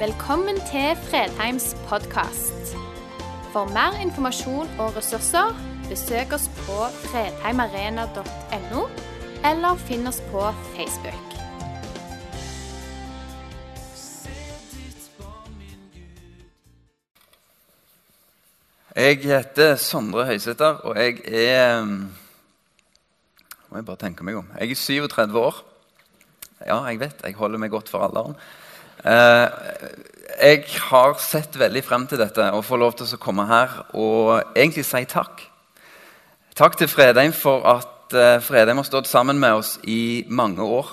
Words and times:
Velkommen 0.00 0.56
til 0.56 0.96
Fredheims 0.96 1.76
podkast. 1.88 2.70
For 3.52 3.68
mer 3.68 3.98
informasjon 4.00 4.70
og 4.80 4.94
ressurser, 4.96 5.50
besøk 5.90 6.32
oss 6.32 6.46
på 6.62 6.76
fredheimarena.no, 7.02 8.84
eller 9.50 9.82
finn 9.82 10.08
oss 10.08 10.22
på 10.30 10.46
Facebook. 10.70 11.34
Jeg 18.96 19.20
heter 19.26 19.76
Sondre 19.76 20.24
Høysæter, 20.30 20.80
og 20.80 20.96
jeg 20.96 21.20
er 21.28 21.84
Må 23.68 23.76
jeg 23.76 23.84
bare 23.84 24.00
tenke 24.06 24.24
meg 24.24 24.40
om. 24.40 24.48
Jeg 24.60 24.70
er 24.70 24.74
37 24.74 25.38
år. 25.38 25.60
Ja, 26.66 26.80
jeg 26.88 27.00
vet. 27.00 27.20
Jeg 27.24 27.34
holder 27.34 27.58
meg 27.58 27.70
godt 27.70 27.92
for 27.92 28.08
alderen. 28.08 28.40
Eh, 29.04 29.48
jeg 30.40 30.64
har 30.90 31.14
sett 31.20 31.56
veldig 31.56 31.80
frem 31.84 32.02
til 32.08 32.20
dette 32.20 32.50
og 32.52 32.66
får 32.66 32.80
lov 32.80 32.96
til 32.98 33.08
å 33.08 33.20
komme 33.20 33.46
her 33.48 33.78
og 33.96 34.52
egentlig 34.52 34.84
si 34.84 35.06
takk. 35.08 35.46
Takk 36.56 36.76
til 36.76 36.90
Fredheim 36.90 37.32
for 37.32 37.64
at 37.64 38.16
eh, 38.16 38.42
Fredheim 38.44 38.82
har 38.82 38.88
stått 38.88 39.08
sammen 39.08 39.40
med 39.40 39.62
oss 39.62 39.78
i 39.88 40.26
mange 40.28 40.64
år. 40.64 40.92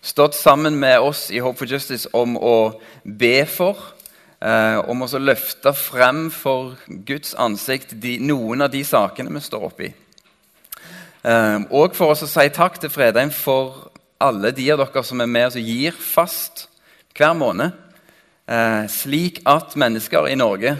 Stått 0.00 0.38
sammen 0.38 0.78
med 0.78 1.00
oss 1.02 1.26
i 1.34 1.42
Hope 1.42 1.58
for 1.58 1.70
Justice 1.70 2.08
om 2.14 2.38
å 2.38 2.78
be 3.02 3.42
for, 3.50 3.82
eh, 4.38 4.78
om 4.86 5.02
å 5.02 5.10
løfte 5.18 5.74
frem 5.74 6.28
for 6.30 6.78
Guds 6.86 7.34
ansikt 7.34 7.98
de, 7.98 8.18
noen 8.22 8.62
av 8.62 8.70
de 8.70 8.84
sakene 8.86 9.34
vi 9.34 9.42
står 9.42 9.66
oppi. 9.72 9.92
Og 11.20 11.92
for 11.92 12.14
oss 12.14 12.22
å 12.24 12.30
si 12.30 12.46
takk 12.48 12.78
til 12.80 12.88
Fredheim 12.88 13.28
for 13.28 13.90
alle 14.16 14.54
de 14.56 14.70
av 14.72 14.80
dere 14.80 15.02
som 15.04 15.20
er 15.20 15.28
med 15.28 15.50
og 15.52 15.60
gir 15.60 15.92
fast 15.92 16.69
hver 17.20 17.36
måned, 17.36 17.70
eh, 18.48 18.88
slik 18.88 19.42
at 19.46 19.76
mennesker 19.76 20.26
i 20.26 20.38
Norge 20.40 20.78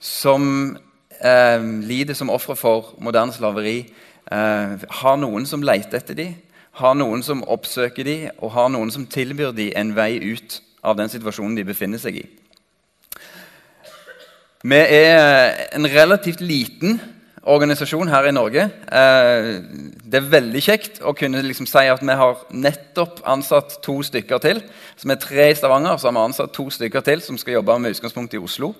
som 0.00 0.76
eh, 1.20 1.60
lider 1.84 2.16
som 2.16 2.30
ofre 2.32 2.56
for 2.56 2.94
moderne 2.98 3.32
slaveri, 3.32 3.92
eh, 4.32 4.86
har 5.02 5.18
noen 5.20 5.44
som 5.46 5.62
leter 5.62 6.00
etter 6.00 6.16
dem, 6.16 6.34
har 6.80 6.96
noen 6.96 7.22
som 7.22 7.44
oppsøker 7.44 8.08
dem, 8.08 8.30
og 8.40 8.54
har 8.56 8.70
noen 8.72 8.90
som 8.90 9.04
tilbyr 9.06 9.52
dem 9.52 9.74
en 9.76 9.92
vei 9.96 10.14
ut 10.32 10.62
av 10.82 10.96
den 10.96 11.12
situasjonen 11.12 11.58
de 11.58 11.68
befinner 11.68 12.00
seg 12.00 12.22
i. 12.22 12.26
Vi 14.64 14.76
er 14.76 15.68
en 15.76 15.88
relativt 15.88 16.40
liten 16.40 17.00
organisasjon 17.42 18.08
her 18.08 18.24
i 18.28 18.32
Norge. 18.32 18.62
Eh, 18.92 19.62
det 20.04 20.18
er 20.18 20.32
veldig 20.32 20.62
kjekt 20.62 21.00
å 21.00 21.14
kunne 21.16 21.42
liksom 21.44 21.66
si 21.68 21.86
at 21.88 22.02
vi 22.04 22.16
har 22.22 22.36
nettopp 22.52 23.20
ansatt 23.24 23.78
to 23.84 24.02
stykker 24.04 24.38
til. 24.44 24.62
Så 24.96 25.08
vi 25.08 25.14
er 25.14 25.22
tre 25.22 25.50
i 25.50 25.54
Stavanger, 25.56 25.96
så 25.96 26.10
har 26.10 26.24
ansatt 26.24 26.52
to 26.52 26.70
stykker 26.70 27.00
til 27.06 27.22
som 27.24 27.38
skal 27.40 27.54
jobbe 27.58 27.78
med 27.78 27.96
utgangspunkt 27.96 28.34
i 28.36 28.42
Oslo. 28.42 28.74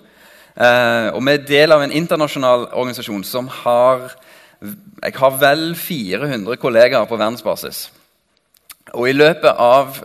Eh, 0.55 1.07
og 1.15 1.25
vi 1.25 1.31
er 1.33 1.47
del 1.47 1.71
av 1.71 1.81
en 1.81 1.95
internasjonal 1.95 2.67
organisasjon 2.71 3.23
som 3.23 3.47
har 3.63 3.99
jeg 4.61 5.13
har 5.17 5.37
vel 5.41 5.75
400 5.75 6.57
kollegaer 6.61 7.05
på 7.09 7.17
verdensbasis. 7.17 7.91
Og 8.93 9.09
i 9.09 9.15
løpet 9.15 9.55
av 9.57 9.97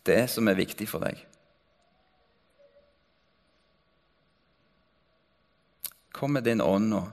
det 0.08 0.30
som 0.30 0.48
er 0.48 0.56
viktig 0.56 0.88
for 0.88 1.04
deg. 1.04 1.18
Kom 6.16 6.32
med 6.32 6.48
din 6.48 6.62
ånd 6.64 6.88
nå 6.88 7.10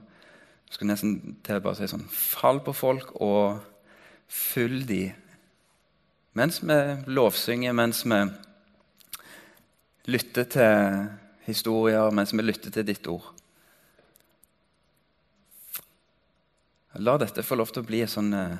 jeg 0.69 0.77
skulle 0.77 0.93
nesten 0.93 1.39
til 1.43 1.61
bare 1.65 1.79
si 1.79 1.87
sånn 1.89 2.05
Fall 2.13 2.61
på 2.61 2.75
folk 2.77 3.15
og 3.25 3.57
følg 4.29 4.85
de 4.85 5.03
mens 6.37 6.61
vi 6.61 6.77
lovsynger, 7.09 7.73
mens 7.73 8.03
vi 8.05 8.19
lytter 10.13 10.45
til 10.53 11.07
historier, 11.49 12.13
mens 12.13 12.31
vi 12.37 12.45
lytter 12.45 12.71
til 12.71 12.85
ditt 12.85 13.07
ord. 13.09 13.25
La 17.01 17.17
dette 17.19 17.43
få 17.43 17.57
lov 17.57 17.73
til 17.73 17.83
å 17.83 17.89
bli 17.89 18.03
en 18.05 18.11
sånn 18.13 18.33
uh, 18.37 18.59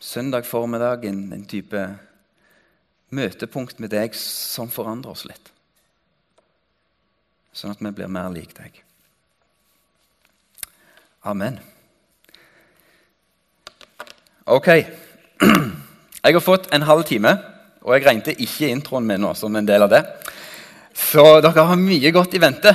søndag 0.00 0.46
formiddag, 0.48 1.04
en, 1.10 1.26
en 1.34 1.46
type 1.50 1.82
møtepunkt 3.10 3.82
med 3.82 3.92
deg 3.92 4.14
som 4.16 4.70
forandrer 4.70 5.12
oss 5.12 5.26
litt. 5.26 5.50
Sånn 7.52 7.74
at 7.74 7.82
vi 7.82 7.92
blir 7.94 8.10
mer 8.10 8.30
lik 8.32 8.54
deg. 8.56 8.84
Amen. 11.22 11.58
Ok. 14.46 14.68
Jeg 16.24 16.32
har 16.32 16.40
fått 16.40 16.70
en 16.72 16.84
halv 16.88 17.04
time, 17.04 17.34
og 17.84 17.94
jeg 17.94 18.04
regnet 18.04 18.40
ikke 18.40 18.68
introen 18.68 19.06
min 19.08 19.20
nå 19.24 19.30
som 19.36 19.54
en 19.56 19.68
del 19.68 19.84
av 19.84 19.88
det. 19.92 20.00
Så 20.96 21.24
dere 21.44 21.64
har 21.64 21.80
mye 21.80 22.12
godt 22.12 22.36
i 22.36 22.40
vente. 22.42 22.72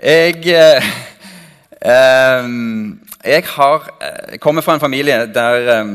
Jeg, 0.00 0.38
eh, 0.48 0.88
jeg 3.24 3.44
har, 3.52 3.90
eh, 4.00 4.38
kommer 4.40 4.64
fra 4.64 4.76
en 4.76 4.84
familie 4.84 5.26
der 5.26 5.58
jeg 5.58 5.80
eh, 5.80 5.92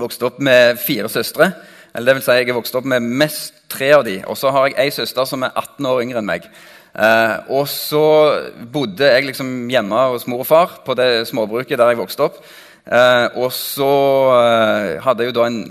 vokste 0.00 0.28
opp 0.28 0.40
med 0.40 0.80
fire 0.80 1.08
søstre. 1.12 1.52
Eller 1.94 2.12
det 2.12 2.16
vil 2.18 2.24
si, 2.24 2.38
jeg 2.40 2.48
har 2.48 2.60
vokst 2.60 2.80
opp 2.80 2.88
med 2.88 3.04
mest 3.04 3.52
tre 3.68 3.92
av 3.96 4.04
de, 4.04 4.22
Og 4.26 4.36
så 4.36 4.50
har 4.50 4.66
jeg 4.68 4.78
ei 4.78 4.90
søster 4.90 5.24
som 5.24 5.42
er 5.42 5.56
18 5.56 5.86
år 5.86 6.02
yngre 6.04 6.18
enn 6.20 6.28
meg. 6.28 6.48
Eh, 6.98 7.34
og 7.54 7.68
så 7.70 8.04
bodde 8.72 9.06
jeg 9.06 9.28
liksom 9.28 9.52
hjemme 9.70 10.06
hos 10.14 10.26
mor 10.30 10.42
og 10.42 10.48
far 10.48 10.80
på 10.86 10.96
det 10.98 11.28
småbruket 11.30 11.78
der 11.78 11.92
jeg 11.92 12.00
vokste 12.00 12.26
opp. 12.26 12.40
Eh, 12.88 13.26
og 13.38 13.52
så 13.54 13.92
eh, 14.34 14.98
hadde 15.04 15.22
jeg 15.22 15.30
jo 15.30 15.38
da 15.38 15.46
en 15.46 15.62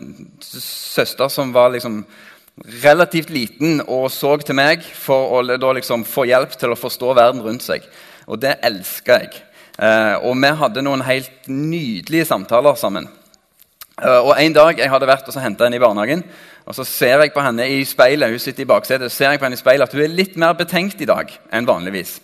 søster 0.44 1.32
som 1.34 1.52
var 1.56 1.74
liksom 1.74 2.04
relativt 2.84 3.30
liten 3.30 3.82
og 3.86 4.08
så 4.14 4.32
til 4.42 4.58
meg 4.58 4.82
for 4.82 5.38
å 5.38 5.58
da 5.62 5.74
liksom 5.78 6.06
få 6.08 6.26
hjelp 6.30 6.56
til 6.58 6.74
å 6.74 6.80
forstå 6.80 7.14
verden 7.18 7.44
rundt 7.46 7.66
seg. 7.66 7.86
Og 8.28 8.40
det 8.42 8.58
elska 8.66 9.22
jeg. 9.24 9.42
Eh, 9.78 10.16
og 10.26 10.38
vi 10.42 10.54
hadde 10.62 10.84
noen 10.86 11.06
helt 11.06 11.50
nydelige 11.52 12.26
samtaler 12.32 12.78
sammen. 12.80 13.10
Eh, 14.02 14.22
og 14.22 14.34
En 14.38 14.54
dag 14.54 14.80
jeg 14.80 14.90
hadde 14.90 15.10
vært 15.10 15.30
og 15.30 15.42
henta 15.42 15.68
henne 15.68 15.78
i 15.78 15.84
barnehagen, 15.84 16.24
og 16.68 16.76
så 16.76 16.84
ser 16.84 17.22
jeg 17.24 17.34
på 17.34 17.44
henne 17.44 17.66
i 17.72 17.84
speilet 17.88 18.34
hun 18.34 18.42
sitter 18.44 18.66
i 18.66 18.70
baksetet, 18.70 19.12
ser 19.12 19.32
jeg 19.32 19.40
på 19.40 19.48
henne 19.48 19.56
i 19.56 19.62
speilet 19.62 19.88
at 19.88 19.96
hun 19.96 20.04
er 20.04 20.14
litt 20.14 20.36
mer 20.40 20.58
betenkt 20.60 21.02
i 21.02 21.08
dag 21.08 21.32
enn 21.54 21.68
vanligvis. 21.68 22.18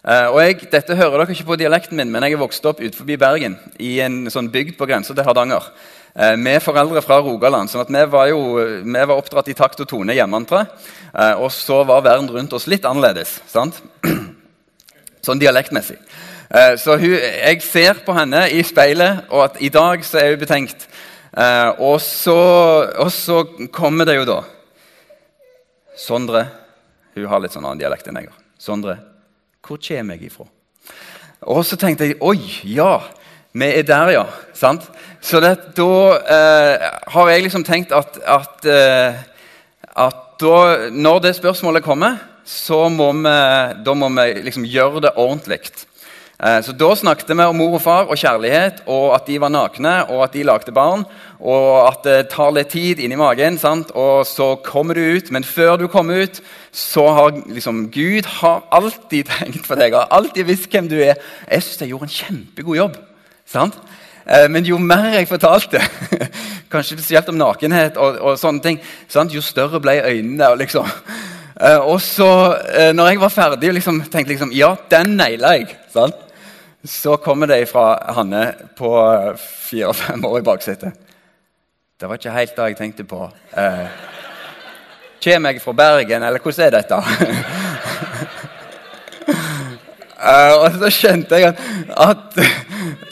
Uh, 0.00 0.30
og 0.30 0.38
jeg, 0.40 0.60
Dette 0.72 0.96
hører 0.96 1.18
dere 1.18 1.34
ikke 1.34 1.48
på 1.50 1.58
dialekten 1.60 1.98
min, 1.98 2.08
men 2.08 2.24
jeg 2.24 2.38
er 2.38 2.40
vokst 2.40 2.64
opp 2.70 2.78
utenfor 2.80 3.10
Bergen. 3.20 3.58
I 3.76 3.98
en 4.06 4.22
sånn 4.32 4.48
bygd 4.52 4.78
på 4.78 4.88
grensa 4.88 5.12
til 5.12 5.26
Hardanger. 5.26 5.66
Uh, 6.14 6.36
med 6.40 6.62
foreldre 6.64 7.02
fra 7.04 7.18
Rogaland. 7.20 7.68
sånn 7.68 7.82
at 7.82 7.92
vi 7.92 8.06
var, 8.14 8.30
jo, 8.30 8.40
vi 8.80 8.94
var 8.94 9.16
oppdratt 9.18 9.50
i 9.52 9.58
takt 9.58 9.82
og 9.84 9.90
tone 9.90 10.16
hjemmefra. 10.16 10.64
Uh, 11.12 11.44
og 11.44 11.50
så 11.52 11.82
var 11.84 12.06
verden 12.06 12.30
rundt 12.32 12.56
oss 12.56 12.70
litt 12.70 12.88
annerledes. 12.88 13.40
sant? 13.50 13.82
sånn 15.26 15.42
dialektmessig. 15.42 15.98
Eh, 16.50 16.78
så 16.78 16.96
hun, 16.98 17.12
jeg 17.14 17.62
ser 17.62 18.00
på 18.06 18.14
henne 18.16 18.48
i 18.50 18.62
speilet, 18.66 19.26
og 19.30 19.44
at 19.44 19.60
i 19.62 19.68
dag 19.70 20.02
så 20.04 20.18
er 20.18 20.32
hun 20.32 20.40
betenkt. 20.40 20.88
Eh, 21.30 21.68
og 21.78 22.00
så, 22.02 22.38
og 22.98 23.10
så 23.14 23.44
kommer 23.70 24.08
det 24.08 24.16
jo 24.16 24.24
da 24.26 24.40
Sondre 25.94 26.40
Hun 27.14 27.28
har 27.30 27.38
litt 27.38 27.54
sånn 27.54 27.68
annen 27.68 27.78
dialekt 27.78 28.08
enn 28.10 28.18
jeg 28.18 28.30
har. 28.30 28.40
Sondre, 28.58 28.96
hvor 29.62 29.78
kommer 29.78 30.16
jeg 30.16 30.30
ifra? 30.30 30.46
Og 31.50 31.62
så 31.66 31.78
tenkte 31.78 32.08
jeg 32.08 32.18
oi, 32.24 32.38
ja, 32.66 32.98
vi 33.52 33.68
er 33.68 33.86
der, 33.86 34.12
ja. 34.14 34.24
Sant? 34.56 34.86
Så 35.22 35.40
det, 35.42 35.52
da 35.76 35.92
eh, 36.20 36.88
har 37.14 37.30
jeg 37.30 37.44
liksom 37.46 37.64
tenkt 37.66 37.94
at, 37.96 38.18
at, 38.22 38.66
eh, 38.68 39.20
at 39.90 40.20
da, 40.40 40.58
når 40.92 41.22
det 41.26 41.34
spørsmålet 41.36 41.84
kommer, 41.84 42.20
så 42.46 42.88
må 42.92 43.10
vi, 43.18 43.94
må 43.94 44.10
vi 44.16 44.26
liksom 44.46 44.66
gjøre 44.68 45.04
det 45.06 45.16
ordentlig. 45.16 45.60
Eh, 46.40 46.62
så 46.64 46.72
Da 46.72 46.94
snakket 46.96 47.28
vi 47.28 47.44
om 47.44 47.56
mor 47.56 47.74
og 47.76 47.82
far 47.84 48.08
og 48.08 48.16
kjærlighet, 48.16 48.80
og 48.88 49.14
at 49.14 49.26
de 49.28 49.36
var 49.40 49.52
nakne 49.52 49.92
og 50.08 50.22
at 50.24 50.32
de 50.32 50.42
lagde 50.42 50.72
barn. 50.72 51.04
Og 51.40 51.88
at 51.88 52.00
det 52.04 52.30
tar 52.32 52.52
litt 52.52 52.72
tid 52.72 52.98
inni 52.98 53.16
magen, 53.16 53.58
sant? 53.58 53.90
og 53.94 54.24
så 54.26 54.54
kommer 54.64 54.94
du 54.94 55.00
ut. 55.00 55.30
Men 55.30 55.44
før 55.44 55.76
du 55.76 55.86
kommer 55.86 56.22
ut, 56.22 56.40
så 56.72 57.08
har 57.12 57.36
liksom 57.46 57.90
Gud 57.92 58.24
har 58.40 58.62
alltid 58.72 59.24
tenkt 59.38 59.68
på 59.68 59.76
deg. 59.76 59.92
Har 59.92 60.08
alltid 60.10 60.46
visst 60.48 60.70
hvem 60.72 60.88
du 60.88 60.96
er. 60.96 61.20
Jeg 61.50 61.62
syns 61.62 61.80
jeg 61.80 61.92
gjorde 61.92 62.08
en 62.08 62.16
kjempegod 62.16 62.76
jobb. 62.76 62.96
sant? 63.46 63.76
Eh, 64.24 64.48
men 64.48 64.64
jo 64.64 64.78
mer 64.78 65.18
jeg 65.18 65.28
fortalte, 65.28 65.82
kanskje 66.72 66.96
spesielt 66.96 67.28
om 67.28 67.36
nakenhet, 67.36 67.96
og, 67.96 68.16
og 68.20 68.40
sånne 68.40 68.64
ting, 68.64 68.80
sant? 69.08 69.34
jo 69.34 69.44
større 69.44 69.80
ble 69.80 69.98
øynene. 70.00 70.56
liksom. 70.56 70.88
Eh, 71.60 71.78
og 71.84 72.00
så, 72.00 72.56
når 72.96 73.12
jeg 73.12 73.20
var 73.20 73.28
ferdig 73.28 73.76
liksom, 73.76 74.00
tenkte 74.08 74.32
liksom, 74.32 74.56
ja, 74.56 74.72
den 74.88 75.18
naila 75.20 75.52
jeg 75.58 75.76
sant? 75.92 76.29
Så 76.84 77.16
kommer 77.16 77.46
det 77.46 77.66
fra 77.68 78.12
Hanne 78.16 78.54
på 78.76 78.90
fire-fem 79.36 80.24
år 80.24 80.38
i 80.38 80.42
baksetet. 80.42 80.92
Det 82.00 82.08
var 82.08 82.16
ikke 82.16 82.32
helt 82.32 82.56
det 82.56 82.68
jeg 82.70 82.76
tenkte 82.78 83.04
på. 83.04 83.26
Eh, 83.52 83.86
Kommer 85.20 85.52
jeg 85.52 85.60
fra 85.60 85.72
Bergen, 85.76 86.22
eller 86.22 86.40
hvordan 86.40 86.66
er 86.66 86.70
dette? 86.72 86.96
uh, 90.16 90.54
og 90.62 90.78
så 90.80 90.88
skjønte 90.96 91.36
jeg 91.36 91.50
at, 91.50 91.60
at, 92.08 92.38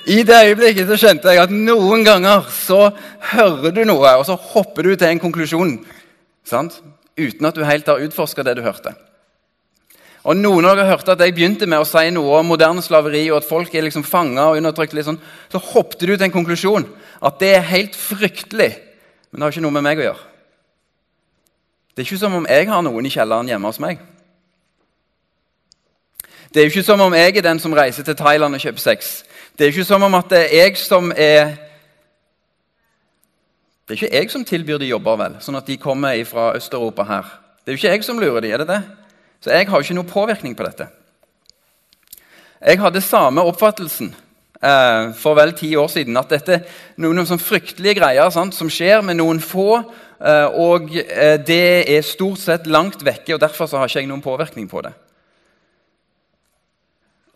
I 0.09 0.23
det 0.25 0.39
øyeblikket 0.47 0.89
så 0.89 0.97
skjønte 0.97 1.29
jeg 1.29 1.43
at 1.43 1.53
noen 1.53 2.07
ganger 2.07 2.49
så 2.49 2.87
hører 3.35 3.75
du 3.77 3.83
noe, 3.85 4.15
og 4.17 4.25
så 4.25 4.39
hopper 4.55 4.89
du 4.89 4.95
til 4.97 5.11
en 5.11 5.21
konklusjon 5.21 5.85
sant? 6.49 6.81
uten 7.19 7.45
at 7.45 7.57
du 7.57 7.65
helt 7.67 7.89
har 7.91 8.01
utforska 8.01 8.45
det 8.47 8.57
du 8.57 8.63
hørte. 8.63 8.95
Og 10.29 10.37
Noen 10.37 10.67
av 10.69 10.77
dere 10.77 10.91
hørte 10.91 11.15
at 11.15 11.23
jeg 11.25 11.33
begynte 11.33 11.67
med 11.71 11.81
å 11.81 11.87
si 11.89 12.11
noe 12.13 12.43
om 12.43 12.51
moderne 12.53 12.83
slaveri, 12.85 13.23
og 13.33 13.39
at 13.39 13.49
folk 13.49 13.73
er 13.73 13.87
liksom 13.87 14.05
fanga 14.05 14.51
og 14.51 14.59
undertrykt. 14.61 14.93
litt 14.93 15.07
sånn, 15.07 15.21
Så 15.49 15.59
hoppet 15.59 16.01
du 16.01 16.17
til 16.17 16.25
en 16.25 16.31
konklusjon 16.31 16.85
at 17.23 17.39
det 17.39 17.57
er 17.57 17.61
helt 17.61 17.97
fryktelig. 17.97 18.77
Men 19.33 19.41
det 19.41 19.43
har 19.43 19.53
ikke 19.53 19.63
noe 19.63 19.71
med 19.71 19.83
meg 19.83 19.99
å 19.99 20.03
gjøre. 20.03 20.25
Det 21.95 22.03
er 22.03 22.07
ikke 22.07 22.19
som 22.19 22.35
om 22.35 22.47
jeg 22.47 22.69
har 22.69 22.83
noen 22.83 23.07
i 23.07 23.11
kjelleren 23.11 23.49
hjemme 23.49 23.67
hos 23.67 23.81
meg. 23.81 23.99
Det 26.53 26.61
er 26.61 26.69
jo 26.69 26.73
ikke 26.73 26.85
som 26.85 27.01
om 27.01 27.15
jeg 27.15 27.37
er 27.37 27.43
den 27.43 27.59
som 27.59 27.73
reiser 27.73 28.05
til 28.05 28.17
Thailand 28.17 28.55
og 28.55 28.61
kjøper 28.61 28.81
sex. 28.81 29.25
Det 29.57 29.65
er 29.65 29.73
jo 29.73 29.79
ikke 29.79 29.89
som 29.89 30.03
om 30.03 30.15
at 30.15 30.29
det 30.29 30.39
er 30.45 30.55
jeg 30.65 30.77
som 30.77 31.13
er 31.17 31.57
Det 33.89 33.97
er 33.97 34.05
ikke 34.05 34.15
jeg 34.15 34.31
som 34.31 34.45
tilbyr 34.45 34.79
de 34.79 34.87
jobber, 34.91 35.17
vel, 35.17 35.37
sånn 35.41 35.57
at 35.57 35.67
de 35.67 35.79
kommer 35.81 36.13
fra 36.29 36.53
Øst-Europa 36.53 37.05
her. 37.09 37.25
Det 37.65 37.73
er 37.73 37.73
jo 37.73 37.79
ikke 37.81 37.93
jeg 37.95 38.05
som 38.05 38.19
lurer 38.21 38.45
de, 38.45 38.51
er 38.53 38.59
det 38.59 38.69
det? 38.69 38.83
Så 39.39 39.55
jeg 39.55 39.69
har 39.69 39.79
jo 39.79 39.87
ikke 39.87 39.99
noen 39.99 40.11
påvirkning 40.11 40.57
på 40.59 40.67
dette. 40.67 40.89
Jeg 42.59 42.81
hadde 42.83 43.03
samme 43.05 43.45
oppfattelsen 43.47 44.11
eh, 44.11 45.13
for 45.19 45.39
vel 45.39 45.55
ti 45.59 45.71
år 45.79 45.91
siden. 45.93 46.19
At 46.19 46.33
dette 46.35 46.57
er 46.57 46.65
noen, 46.99 47.21
noen 47.21 47.29
sånn 47.31 47.43
fryktelige 47.43 48.01
greier 48.01 48.33
sant, 48.35 48.57
som 48.57 48.71
skjer 48.73 49.05
med 49.07 49.21
noen 49.21 49.39
få. 49.43 49.85
Eh, 50.19 50.59
og 50.59 50.91
eh, 50.99 51.37
det 51.39 51.87
er 51.87 52.07
stort 52.07 52.43
sett 52.43 52.67
langt 52.67 53.05
vekke, 53.07 53.37
og 53.37 53.43
derfor 53.45 53.71
har 53.79 53.87
ikke 53.87 54.03
jeg 54.03 54.11
noen 54.11 54.25
påvirkning 54.25 54.67
på 54.71 54.83
det. 54.87 54.95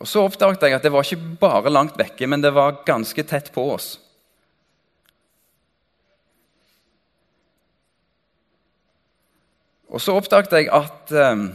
Og 0.03 0.09
Så 0.11 0.25
oppdaget 0.27 0.65
jeg 0.67 0.75
at 0.75 0.83
det 0.83 0.91
var 0.91 1.07
ikke 1.07 1.37
bare 1.39 1.71
langt 1.71 1.95
vekke, 1.99 2.27
men 2.27 2.43
det 2.43 2.51
var 2.55 2.81
ganske 2.87 3.23
tett 3.23 3.53
på 3.55 3.69
oss. 3.77 3.95
Og 9.93 10.01
så 10.01 10.17
oppdaget 10.17 10.57
jeg 10.57 10.73
at 10.75 11.13
eh, 11.15 11.47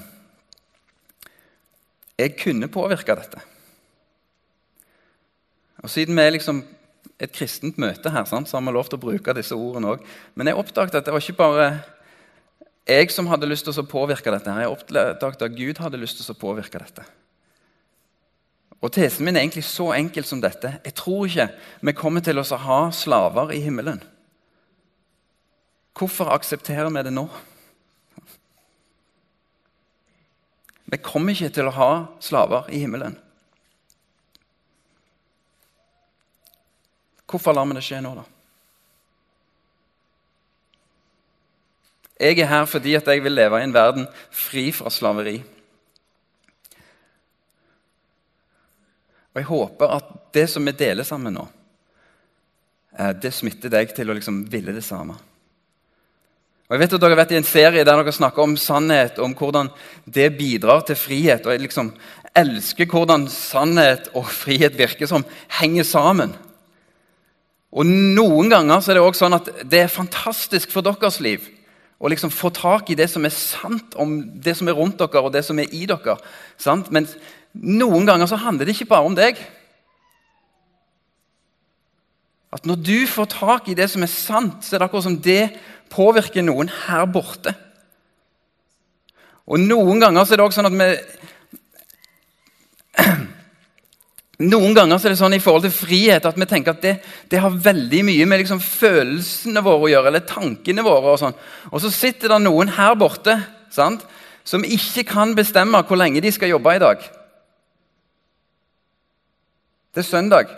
jeg 2.17 2.33
kunne 2.39 2.69
påvirke 2.71 3.15
dette. 3.15 3.41
Og 5.83 5.89
Siden 5.93 6.17
vi 6.17 6.23
er 6.25 6.33
liksom 6.33 6.63
et 7.21 7.33
kristent 7.33 7.77
møte 7.81 8.09
her, 8.13 8.25
så 8.25 8.41
har 8.41 8.65
vi 8.65 8.73
lov 8.73 8.89
til 8.89 8.97
å 8.97 9.05
bruke 9.05 9.35
disse 9.37 9.55
ordene 9.55 9.93
òg. 9.93 10.03
Men 10.35 10.49
jeg 10.49 10.57
oppdaget 10.57 10.99
at 10.99 11.05
det 11.05 11.13
var 11.13 11.23
ikke 11.23 11.37
bare 11.39 11.67
jeg 12.87 13.11
som 13.11 13.27
hadde 13.27 13.49
lyst 13.49 13.67
til 13.67 13.75
å 13.81 13.87
påvirke 13.87 14.31
dette. 14.31 14.51
her. 14.51 14.61
Jeg 14.61 14.73
oppdaget 14.73 15.41
at 15.41 15.55
Gud 15.55 15.77
hadde 15.83 15.99
lyst 15.99 16.21
til 16.21 16.31
å 16.31 16.39
påvirke 16.39 16.79
dette. 16.79 17.03
Og 18.81 18.93
Tesen 18.93 19.25
min 19.25 19.35
er 19.35 19.41
egentlig 19.41 19.65
så 19.65 19.89
enkel 19.95 20.23
som 20.23 20.41
dette. 20.41 20.79
Jeg 20.85 20.93
tror 20.93 21.25
ikke 21.25 21.49
vi 21.81 21.93
kommer 21.97 22.21
til 22.21 22.39
å 22.39 22.57
ha 22.57 22.91
slaver 22.91 23.51
i 23.51 23.59
himmelen. 23.59 24.01
Hvorfor 25.97 26.29
aksepterer 26.29 26.89
vi 26.93 27.03
det 27.03 27.13
nå? 27.13 27.25
Vi 30.87 30.99
kommer 31.03 31.35
ikke 31.35 31.51
til 31.51 31.67
å 31.67 31.75
ha 31.75 31.91
slaver 32.23 32.69
i 32.71 32.79
himmelen. 32.79 33.17
Hvorfor 37.27 37.55
lar 37.55 37.67
vi 37.67 37.75
det 37.75 37.83
skje 37.83 37.99
nå, 38.03 38.13
da? 38.15 38.23
Jeg 42.17 42.39
er 42.39 42.49
her 42.49 42.65
fordi 42.65 42.95
at 42.97 43.09
jeg 43.11 43.21
vil 43.21 43.35
leve 43.35 43.59
i 43.59 43.65
en 43.67 43.75
verden 43.75 44.07
fri 44.33 44.69
fra 44.73 44.89
slaveri. 44.89 45.35
Og 49.35 49.41
Jeg 49.43 49.49
håper 49.51 49.91
at 49.99 50.13
det 50.33 50.47
som 50.49 50.65
vi 50.65 50.73
deler 50.73 51.05
sammen 51.05 51.35
nå, 51.37 51.43
eh, 52.97 53.11
det 53.11 53.35
smitter 53.35 53.69
deg 53.69 53.93
til 53.93 54.09
å 54.09 54.15
liksom 54.17 54.45
ville 54.49 54.73
det 54.73 54.85
samme. 54.87 55.19
Og 56.67 56.75
jeg 56.75 56.81
vet 56.81 56.93
at 56.97 57.01
Dere 57.01 57.15
har 57.15 57.21
vært 57.21 57.31
i 57.31 57.37
en 57.39 57.47
serie 57.47 57.83
der 57.87 57.95
dere 57.95 58.11
snakker 58.11 58.43
om 58.43 58.57
sannhet, 58.59 59.21
om 59.23 59.31
hvordan 59.39 59.69
det 60.03 60.33
bidrar 60.35 60.81
til 60.83 60.99
frihet. 60.99 61.45
Og 61.45 61.53
jeg 61.53 61.63
liksom 61.63 61.93
elsker 62.35 62.89
hvordan 62.91 63.29
sannhet 63.31 64.09
og 64.11 64.27
frihet 64.27 64.75
virker 64.75 65.07
som 65.07 65.23
henger 65.61 65.87
sammen. 65.87 66.35
Og 67.71 67.87
Noen 67.87 68.51
ganger 68.51 68.81
så 68.83 68.91
er 68.91 68.99
det 68.99 69.05
også 69.05 69.25
sånn 69.25 69.37
at 69.39 69.47
det 69.63 69.85
er 69.85 69.93
fantastisk 69.93 70.73
for 70.73 70.83
deres 70.83 71.21
liv 71.23 71.45
å 71.97 72.11
liksom 72.11 72.29
få 72.33 72.51
tak 72.53 72.91
i 72.91 72.97
det 72.99 73.07
som 73.09 73.25
er 73.25 73.33
sant 73.33 73.95
om 73.97 74.19
det 74.43 74.53
som 74.57 74.67
er 74.69 74.75
rundt 74.77 74.99
dere 74.99 75.23
og 75.23 75.31
det 75.33 75.43
som 75.47 75.57
er 75.59 75.71
i 75.73 75.85
dere. 75.89 76.17
Sant? 76.59 76.91
Men 76.93 77.07
noen 77.55 78.05
ganger 78.05 78.29
så 78.29 78.39
handler 78.43 78.67
det 78.67 78.75
ikke 78.75 78.91
bare 78.91 79.07
om 79.07 79.15
deg. 79.17 79.39
At 82.53 82.67
når 82.69 82.83
du 82.83 82.99
får 83.09 83.31
tak 83.33 83.71
i 83.71 83.75
det 83.77 83.89
som 83.91 84.05
er 84.05 84.11
sant, 84.11 84.61
så 84.63 84.75
er 84.75 84.81
det 84.81 84.87
akkurat 84.87 85.07
som 85.07 85.17
det 85.19 85.41
påvirker 85.91 86.45
noen 86.45 86.69
her 86.87 87.05
borte. 87.11 87.53
Og 89.47 89.59
Noen 89.63 90.01
ganger 90.03 90.25
så 90.27 90.35
er 90.35 90.41
det 90.41 90.45
også 90.47 90.59
sånn 90.59 90.69
at 90.69 90.77
vi 90.77 90.89
Noen 94.51 94.75
ganger 94.77 94.99
så 94.99 95.07
er 95.07 95.13
det 95.15 95.21
sånn 95.21 95.37
i 95.37 95.41
forhold 95.41 95.65
til 95.65 95.73
frihet 95.73 96.25
at 96.27 96.37
vi 96.37 96.45
tenker 96.49 96.75
at 96.75 96.83
det, 96.83 96.95
det 97.31 97.39
har 97.41 97.61
veldig 97.63 98.01
mye 98.05 98.25
med 98.29 98.43
liksom 98.43 98.59
følelsene 98.61 99.63
våre 99.65 99.87
å 99.87 99.89
gjøre, 99.89 100.11
eller 100.11 100.29
tankene 100.29 100.85
våre. 100.85 101.15
Og 101.15 101.21
sånn. 101.21 101.37
Og 101.71 101.81
så 101.81 101.89
sitter 101.93 102.35
det 102.35 102.39
noen 102.43 102.69
her 102.75 102.93
borte 102.99 103.33
sant, 103.73 104.03
som 104.47 104.63
ikke 104.63 105.03
kan 105.09 105.33
bestemme 105.37 105.81
hvor 105.87 105.97
lenge 105.99 106.21
de 106.21 106.31
skal 106.31 106.53
jobbe 106.53 106.75
i 106.77 106.83
dag. 106.83 107.01
Det 109.95 110.03
er 110.03 110.11
søndag. 110.11 110.53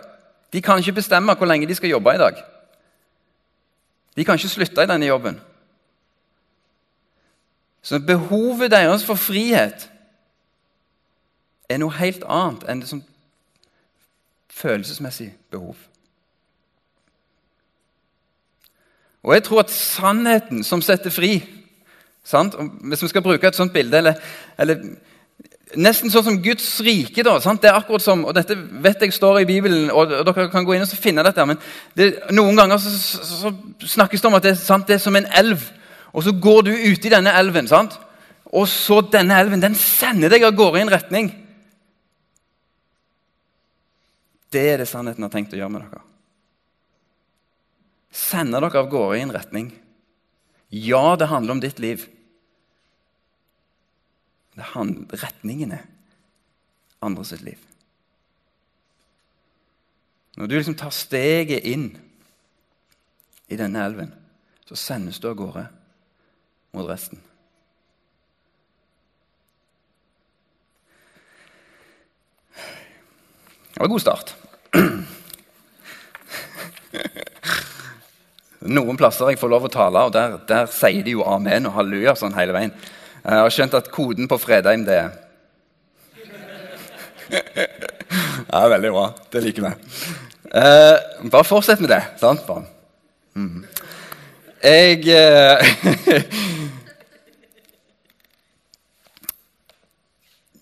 De 0.52 0.60
kan 0.60 0.82
ikke 0.82 0.98
bestemme 1.00 1.32
hvor 1.38 1.48
lenge 1.48 1.68
de 1.70 1.74
skal 1.78 1.94
jobbe 1.94 2.14
i 2.14 2.20
dag. 2.20 2.44
De 4.16 4.24
kan 4.24 4.34
ikke 4.34 4.48
slutte 4.48 4.82
i 4.82 4.90
denne 4.90 5.06
jobben. 5.06 5.40
Så 7.82 8.00
behovet 8.00 8.70
deres 8.70 9.04
for 9.04 9.14
frihet 9.14 9.90
er 11.68 11.78
noe 11.80 11.94
helt 11.96 12.24
annet 12.28 12.66
enn 12.68 12.82
det 12.82 12.90
som 12.90 13.04
følelsesmessig 14.50 15.30
behov. 15.50 15.76
Og 19.22 19.34
jeg 19.34 19.44
tror 19.44 19.62
at 19.62 19.72
sannheten 19.72 20.64
som 20.64 20.82
setter 20.82 21.12
fri 21.12 21.38
sant? 22.24 22.56
Hvis 22.88 23.02
vi 23.02 23.08
skal 23.08 23.24
bruke 23.24 23.48
et 23.48 23.56
sånt 23.56 23.72
bilde 23.72 23.98
eller, 23.98 24.20
eller 24.58 24.82
Nesten 25.78 26.10
sånn 26.10 26.24
som 26.26 26.38
Guds 26.42 26.66
rike. 26.82 27.22
da, 27.22 27.36
sant? 27.40 27.60
Det 27.62 27.70
er 27.70 27.78
akkurat 27.78 28.02
som, 28.02 28.24
og 28.26 28.34
Dette 28.34 28.56
vet 28.56 29.04
jeg 29.04 29.14
står 29.14 29.42
i 29.42 29.46
Bibelen, 29.46 29.90
og, 29.90 30.10
og 30.18 30.26
dere 30.26 30.48
kan 30.50 30.66
gå 30.66 30.74
inn 30.74 30.82
og 30.82 30.98
finne 30.98 31.22
dette. 31.22 31.46
men 31.46 31.60
det, 31.94 32.08
Noen 32.34 32.58
ganger 32.58 32.80
så, 32.82 32.90
så, 32.90 33.28
så, 33.44 33.52
snakkes 33.94 34.20
det 34.20 34.30
om 34.30 34.38
at 34.38 34.48
det, 34.48 34.56
sant, 34.58 34.88
det 34.88 34.98
er 34.98 35.04
som 35.04 35.16
en 35.16 35.28
elv. 35.30 35.62
Og 36.10 36.26
så 36.26 36.34
går 36.34 36.64
du 36.66 36.72
ute 36.74 37.06
i 37.06 37.14
denne 37.14 37.34
elven. 37.38 37.70
sant? 37.70 37.94
Og 38.50 38.66
så 38.66 38.98
denne 39.06 39.38
elven 39.38 39.62
den 39.62 39.78
sender 39.78 40.32
deg 40.32 40.48
av 40.48 40.56
gårde 40.58 40.80
i 40.80 40.84
en 40.84 40.92
retning. 40.92 41.30
Det 44.50 44.64
er 44.72 44.82
det 44.82 44.90
sannheten 44.90 45.22
har 45.22 45.30
tenkt 45.30 45.54
å 45.54 45.60
gjøre 45.60 45.70
med 45.70 45.84
dere. 45.86 46.02
Sende 48.10 48.58
dere 48.58 48.82
av 48.82 48.90
gårde 48.90 49.20
i 49.20 49.22
en 49.22 49.34
retning. 49.34 49.70
Ja, 50.70 51.14
det 51.14 51.30
handler 51.30 51.54
om 51.54 51.62
ditt 51.62 51.78
liv. 51.78 52.08
Det 54.56 54.72
handler, 54.74 55.20
retningen 55.22 55.72
er 55.76 55.86
andre 57.00 57.24
sitt 57.24 57.42
liv. 57.46 57.60
Når 60.36 60.46
du 60.46 60.54
liksom 60.56 60.78
tar 60.78 60.92
steget 60.94 61.66
inn 61.66 61.90
i 63.50 63.58
denne 63.58 63.82
elven, 63.84 64.12
så 64.68 64.78
sendes 64.78 65.18
du 65.18 65.28
av 65.30 65.38
gårde 65.38 65.66
mot 66.76 66.86
resten. 66.88 67.20
Det 73.70 73.78
var 73.80 73.88
en 73.88 73.92
god 73.94 74.04
start. 74.04 74.34
Noen 78.60 78.98
plasser 79.00 79.32
jeg 79.32 79.40
får 79.40 79.50
lov 79.50 79.66
å 79.66 79.72
tale, 79.72 80.02
og 80.04 80.12
der, 80.14 80.36
der 80.46 80.66
sier 80.70 81.02
de 81.04 81.14
jo 81.16 81.24
amen 81.24 81.66
og 81.66 81.74
halleluja 81.78 82.12
sånn 82.18 82.36
hele 82.36 82.52
veien. 82.54 82.74
Jeg 83.24 83.36
har 83.36 83.52
skjønt 83.52 83.74
at 83.76 83.90
koden 83.92 84.28
på 84.28 84.38
Fredheim, 84.40 84.84
det 84.88 84.96
er 84.96 85.10
Ja, 88.50 88.68
veldig 88.68 88.90
bra. 88.90 89.04
Det 89.32 89.42
liker 89.44 89.62
vi. 89.62 89.72
Eh, 90.50 90.96
bare 91.30 91.44
fortsett 91.44 91.80
med 91.80 91.88
det. 91.92 92.02
sant? 92.18 92.40
Mm. 93.34 93.64
Jeg 94.64 94.98
eh, 95.08 95.56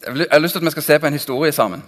Jeg 0.08 0.26
har 0.32 0.38
lyst 0.38 0.52
til 0.52 0.58
at 0.60 0.64
vi 0.64 0.70
skal 0.70 0.82
se 0.82 0.98
på 0.98 1.06
en 1.06 1.12
historie 1.12 1.52
sammen 1.52 1.82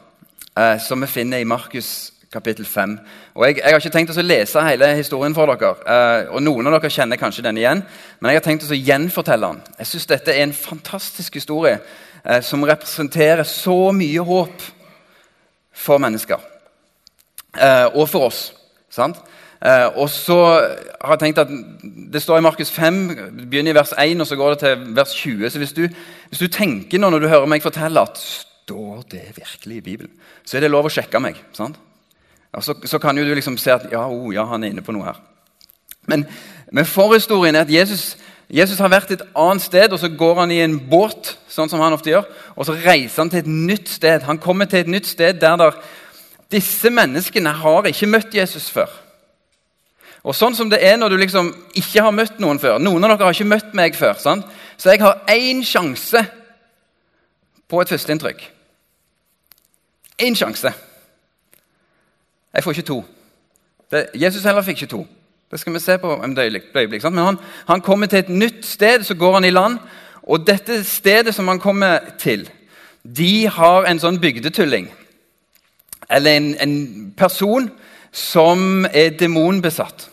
eh, 0.58 0.80
som 0.80 1.00
vi 1.00 1.06
finner 1.06 1.38
i 1.38 1.44
Markus 1.44 2.12
kapittel 2.32 2.66
5. 2.66 2.99
Og 3.34 3.46
jeg, 3.46 3.56
jeg, 3.58 3.72
har 3.72 3.80
ikke 3.80 3.92
tenkt 3.94 4.12
å 4.14 4.22
lese 4.22 4.62
hele 4.62 4.92
historien 4.94 5.34
for 5.34 5.50
dere. 5.50 5.72
Eh, 5.82 6.28
og 6.30 6.44
Noen 6.44 6.68
av 6.70 6.76
dere 6.76 6.92
kjenner 6.94 7.18
kanskje 7.18 7.44
den 7.46 7.58
igjen, 7.58 7.82
men 8.20 8.30
jeg 8.30 8.38
har 8.38 8.46
tenkt 8.46 8.68
å 8.68 8.78
gjenfortelle 8.78 9.50
den. 9.50 9.75
Jeg 9.80 9.90
synes 9.90 10.06
Dette 10.12 10.37
er 10.37 10.44
en 10.44 10.54
fantastisk 10.54 11.40
historie 11.40 11.80
eh, 11.80 12.38
som 12.46 12.62
representerer 12.66 13.42
så 13.49 13.90
mye 13.96 14.22
håp 14.30 14.64
for 15.75 16.02
mennesker. 16.02 16.38
Eh, 17.58 17.87
og 17.96 18.06
for 18.12 18.30
oss. 18.30 18.52
sant? 18.94 19.18
Eh, 19.60 19.88
og 19.99 20.06
så 20.08 20.38
har 20.40 21.16
jeg 21.16 21.20
tenkt 21.20 21.42
at 21.42 21.50
Det 22.10 22.22
står 22.22 22.38
i 22.38 22.46
Markus 22.46 22.70
5, 22.72 23.02
begynner 23.50 23.75
i 23.75 23.76
vers 23.76 23.92
1 23.92 24.22
og 24.22 24.26
så 24.26 24.38
går 24.38 24.54
det 24.54 24.62
til 24.62 24.87
vers 24.96 25.12
20. 25.14 25.50
Så 25.50 25.58
hvis 25.58 25.75
du, 25.76 25.84
hvis 26.30 26.46
du 26.46 26.49
tenker 26.49 26.99
nå 26.99 27.10
når 27.10 27.20
du 27.20 27.28
hører 27.28 27.50
meg 27.50 27.62
fortelle 27.62 28.00
at 28.00 28.18
står 28.18 29.02
det 29.10 29.26
virkelig 29.37 29.76
i 29.76 29.84
Bibelen, 29.84 30.12
så 30.44 30.56
er 30.56 30.64
det 30.64 30.70
lov 30.70 30.87
å 30.87 30.92
sjekke 30.94 31.20
meg. 31.20 31.42
sant? 31.52 31.78
Ja, 32.54 32.61
så, 32.61 32.75
så, 32.85 32.99
kan 32.99 33.19
jo 33.19 33.25
du 33.25 33.35
liksom 33.35 33.59
se 33.59 33.73
at 33.73 33.87
ja, 33.92 34.07
oh, 34.09 34.35
ja, 34.35 34.45
han 34.50 34.64
er 34.64 34.73
inne 34.73 34.83
på 34.83 34.95
noe 34.95 35.07
her. 35.07 35.21
Men, 36.11 36.25
men 36.73 36.88
forhistorien 36.88 37.54
er 37.54 37.66
at 37.66 37.71
Jesus, 37.71 38.16
Jesus, 38.50 38.80
har 38.83 38.90
vært 38.90 39.12
et 39.14 39.23
annet 39.38 39.62
sted, 39.62 39.92
og 39.92 40.00
så 40.02 40.11
går 40.11 40.40
han 40.42 40.50
i 40.50 40.62
en 40.64 40.78
båt, 40.90 41.37
sånn 41.50 41.71
som 41.71 41.83
han 41.85 41.95
ofte 41.95 42.11
gjør, 42.11 42.26
og 42.57 42.66
så 42.66 42.75
reiser 42.75 43.23
han 43.23 43.30
til 43.30 43.45
et 43.45 43.52
nytt 43.71 43.92
sted. 43.92 44.26
Han 44.26 44.42
kommer 44.42 44.66
til 44.71 44.83
et 44.83 44.90
nytt 44.90 45.07
sted 45.07 45.38
der 45.42 45.61
der, 45.61 45.78
disse 46.50 46.90
menneskene 46.90 47.52
har 47.61 47.87
ikke 47.87 48.11
møtt 48.11 48.35
Jesus 48.35 48.66
før. 48.75 48.90
Og 50.26 50.35
sånn 50.37 50.57
som 50.57 50.69
det 50.69 50.83
er 50.85 50.99
når 50.99 51.14
du 51.14 51.21
liksom 51.21 51.52
ikke 51.78 52.02
har 52.04 52.12
møtt 52.12 52.40
noen 52.42 52.59
før 52.61 52.80
Noen 52.83 53.07
av 53.07 53.14
dere 53.14 53.30
har 53.30 53.37
ikke 53.37 53.49
møtt 53.49 53.71
meg 53.78 53.95
før. 53.97 54.19
Sant? 54.21 54.45
Så 54.76 54.90
jeg 54.90 55.00
har 55.00 55.23
én 55.30 55.62
sjanse 55.64 56.21
på 57.71 57.80
et 57.80 57.92
førsteinntrykk. 57.92 58.42
Én 60.26 60.37
sjanse. 60.37 60.75
Jeg 62.54 62.64
får 62.64 62.71
ikke 62.71 62.87
to. 62.90 63.00
Det, 63.90 64.07
Jesus 64.14 64.45
heller 64.45 64.62
fikk 64.62 64.83
ikke 64.83 64.90
to. 64.97 65.07
Det 65.50 65.61
skal 65.61 65.75
vi 65.75 65.83
se 65.83 65.99
på 65.99 66.12
om 66.14 66.30
et 66.30 66.38
øyeblikk. 66.38 67.04
Men 67.04 67.19
han, 67.19 67.38
han, 67.69 67.80
kommer 67.80 68.07
til 68.07 68.19
et 68.19 68.28
nytt 68.28 68.66
sted, 68.66 69.02
så 69.02 69.14
går 69.14 69.35
han 69.35 69.45
i 69.45 69.50
land. 69.50 69.78
Og 70.23 70.47
dette 70.47 70.85
stedet 70.85 71.35
som 71.35 71.49
han 71.49 71.59
kommer 71.59 71.99
til, 72.19 72.49
de 73.02 73.49
har 73.49 73.87
en 73.88 73.99
sånn 73.99 74.21
bygdetulling. 74.21 74.90
Eller 76.11 76.37
en, 76.37 76.54
en 76.61 77.12
person 77.16 77.71
som 78.12 78.87
er 78.92 79.16
demonbesatt. 79.19 80.09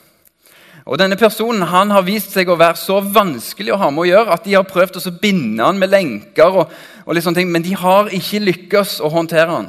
Og 0.87 0.99
denne 0.99 1.17
personen 1.19 1.67
han 1.67 1.91
har 1.91 2.05
vist 2.07 2.31
seg 2.31 2.49
å 2.49 2.57
være 2.57 2.79
så 2.79 3.01
vanskelig 3.01 3.73
å 3.75 3.79
ha 3.81 3.89
med 3.91 4.05
å 4.05 4.07
gjøre 4.07 4.37
at 4.37 4.45
de 4.47 4.55
har 4.55 4.69
prøvd 4.69 5.01
å 5.01 5.17
binde 5.21 5.65
han 5.65 5.81
med 5.81 5.91
lenker, 5.91 6.47
og, 6.47 6.71
og 7.03 7.13
litt 7.13 7.25
sånne 7.25 7.41
ting, 7.41 7.51
men 7.51 7.65
de 7.65 7.75
har 7.75 8.07
ikke 8.15 8.45
lykkes 8.45 9.01
å 9.03 9.11
håndtere 9.11 9.51
han. 9.51 9.67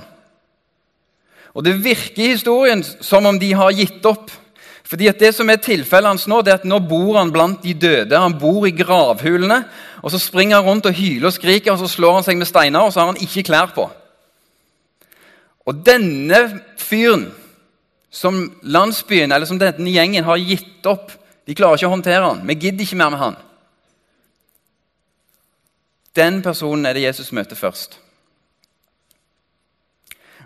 Og 1.55 1.64
Det 1.64 1.85
virker 1.85 2.23
i 2.23 2.35
historien 2.35 2.83
som 2.85 3.26
om 3.26 3.38
de 3.38 3.52
har 3.52 3.73
gitt 3.73 4.05
opp. 4.07 4.31
Fordi 4.88 5.09
at 5.11 5.21
det 5.21 5.35
som 5.37 5.50
er 5.50 5.61
tilfellet 5.61 6.09
hans 6.09 6.26
Nå 6.28 6.40
det 6.43 6.52
er 6.52 6.61
at 6.62 6.69
nå 6.69 6.78
bor 6.81 7.19
han 7.19 7.33
blant 7.33 7.62
de 7.62 7.75
døde. 7.75 8.17
Han 8.17 8.38
bor 8.40 8.67
i 8.67 8.73
gravhulene. 8.73 9.64
og 10.02 10.11
Så 10.11 10.19
springer 10.19 10.57
han 10.57 10.64
rundt 10.64 10.87
og 10.87 10.93
hyler 10.97 11.26
og 11.26 11.33
skriker, 11.33 11.73
og 11.73 11.78
så 11.78 11.88
slår 11.88 12.14
han 12.14 12.25
seg 12.25 12.38
med 12.38 12.49
steiner, 12.49 12.81
og 12.81 12.93
så 12.93 13.00
har 13.00 13.12
han 13.12 13.21
ikke 13.21 13.43
klær 13.50 13.75
på. 13.75 13.90
Og 15.69 15.85
denne 15.85 16.61
fyren 16.76 17.28
som 18.11 18.40
landsbyen 18.62 19.33
eller 19.33 19.47
som 19.47 19.59
denne 19.61 19.93
gjengen 19.93 20.25
har 20.25 20.40
gitt 20.40 20.87
opp 20.88 21.12
De 21.49 21.55
klarer 21.57 21.78
ikke 21.78 21.88
å 21.88 21.93
håndtere 21.95 22.25
han. 22.25 22.43
Vi 22.45 22.55
gidder 22.61 22.85
ikke 22.85 22.97
mer 23.00 23.09
med 23.09 23.21
han. 23.23 23.37
Den 26.12 26.43
personen 26.45 26.85
er 26.85 26.93
det 26.93 27.07
Jesus 27.07 27.31
møter 27.33 27.57
først. 27.57 27.97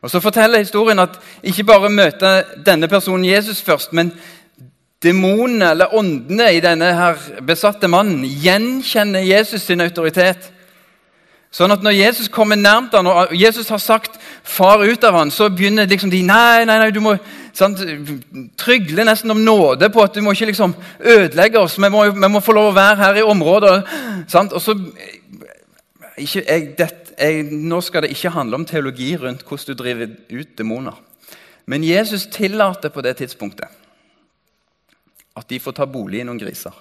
Og 0.03 0.11
Så 0.11 0.21
forteller 0.21 0.59
historien 0.59 0.99
at 0.99 1.19
ikke 1.43 1.65
bare 1.65 1.91
møter 1.91 2.43
denne 2.67 2.89
personen 2.89 3.25
Jesus 3.25 3.63
først, 3.63 3.93
men 3.93 4.13
demonene 5.03 5.71
eller 5.71 5.95
åndene 5.95 6.55
i 6.55 6.61
denne 6.61 6.95
her 6.95 7.15
besatte 7.47 7.89
mannen 7.89 8.25
gjenkjenner 8.25 9.21
Jesus 9.21 9.63
sin 9.63 9.81
autoritet. 9.81 10.53
Sånn 11.53 11.75
at 11.75 11.83
når 11.85 11.93
Jesus 11.93 12.31
kommer 12.33 12.57
nærmt 12.57 12.95
han, 12.97 13.07
og 13.07 13.35
Jesus 13.37 13.69
har 13.69 13.79
sagt 13.79 14.17
'far 14.43 14.81
ut 14.83 15.05
av 15.05 15.15
han, 15.15 15.31
så 15.31 15.49
begynner 15.49 15.87
liksom 15.87 16.11
de 16.11 16.23
nei, 16.23 16.65
nei, 16.65 16.79
nei, 16.79 16.91
du 16.91 17.01
må 17.01 17.17
sant, 17.53 17.79
trygle 18.57 19.05
nesten 19.05 19.31
om 19.31 19.45
nåde 19.45 19.91
på 19.91 20.03
at 20.03 20.15
du 20.15 20.23
må 20.23 20.33
ikke 20.33 20.47
liksom 20.47 20.75
ødelegge 21.01 21.59
oss. 21.59 21.79
Vi 21.79 21.89
må, 21.89 22.11
vi 22.11 22.29
må 22.29 22.41
få 22.41 22.53
lov 22.53 22.71
å 22.73 22.75
være 22.75 22.97
her 22.97 23.15
i 23.15 23.23
området. 23.23 23.85
Sant? 24.29 24.53
Og 24.53 24.63
så 24.63 24.79
ikke, 26.17 26.45
jeg, 26.49 26.75
det, 26.79 26.89
jeg, 27.19 27.45
Nå 27.53 27.81
skal 27.85 28.05
det 28.05 28.13
ikke 28.15 28.33
handle 28.35 28.61
om 28.61 28.67
teologi 28.69 29.15
rundt 29.17 29.45
hvordan 29.47 29.69
du 29.69 29.83
driver 29.83 30.15
ut 30.31 30.55
demoner. 30.59 30.97
Men 31.67 31.85
Jesus 31.87 32.27
tillater 32.27 32.91
på 32.91 33.03
det 33.05 33.17
tidspunktet 33.21 33.79
at 35.33 35.49
de 35.49 35.61
får 35.61 35.73
ta 35.73 35.87
bolig 35.89 36.21
i 36.21 36.25
noen 36.29 36.41
griser. 36.41 36.75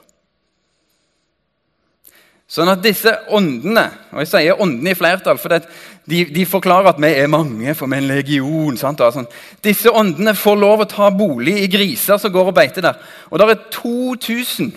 Sånn 2.51 2.67
at 2.67 2.81
disse 2.83 3.13
åndene 3.31 3.85
og 4.11 4.19
jeg 4.19 4.27
sier 4.27 4.59
åndene 4.59 4.91
i 4.91 4.97
flertall, 4.97 5.37
for 5.39 5.53
de, 5.55 6.25
de, 6.27 6.43
forklarer 6.43 6.89
at 6.91 6.99
vi 6.99 7.13
er 7.15 7.29
mange, 7.31 7.71
for 7.79 7.87
vi 7.87 7.95
er 7.95 8.03
en 8.03 8.09
legion. 8.09 8.79
Sant? 8.79 8.99
Sånn. 9.15 9.29
Disse 9.63 9.93
åndene 9.95 10.33
får 10.35 10.59
lov 10.59 10.83
å 10.83 10.89
ta 10.91 11.07
bolig 11.15 11.61
i 11.61 11.69
griser 11.71 12.19
som 12.19 12.33
går 12.33 12.51
og 12.51 12.57
beiter 12.57 12.83
der. 12.83 12.99
Og 13.31 13.39
det 13.39 13.47
er 13.47 13.63
2000, 13.77 14.73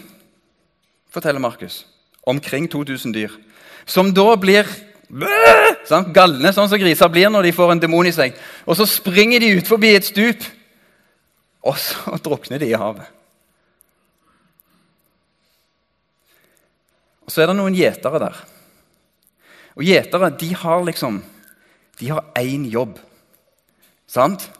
forteller 1.10 1.42
Markus, 1.42 1.82
omkring 2.30 2.70
2000 2.70 3.16
dyr 3.16 3.34
som 3.86 4.12
da 4.16 4.34
blir 4.40 4.68
sånn, 5.88 6.12
galne, 6.14 6.52
sånn 6.54 6.70
som 6.70 6.80
griser 6.80 7.10
blir 7.12 7.30
når 7.32 7.48
de 7.48 7.56
får 7.56 7.74
en 7.74 7.82
demon 7.82 8.08
i 8.08 8.14
seg. 8.14 8.36
Og 8.66 8.78
så 8.78 8.86
springer 8.88 9.42
de 9.42 9.54
ut 9.58 9.68
forbi 9.68 9.94
et 9.94 10.06
stup, 10.06 10.46
og 11.64 11.78
så 11.80 12.16
drukner 12.24 12.62
de 12.62 12.72
i 12.72 12.78
havet. 12.78 13.10
Og 17.24 17.32
Så 17.32 17.40
er 17.40 17.48
det 17.48 17.56
noen 17.56 17.76
gjetere 17.76 18.20
der. 18.20 18.42
Og 19.74 19.86
Gjetere 19.88 20.28
de 20.38 20.50
har 20.54 20.84
liksom 20.84 21.22
De 21.98 22.10
har 22.10 22.24
én 22.36 22.66
jobb. 22.68 22.98
Sant? 24.10 24.50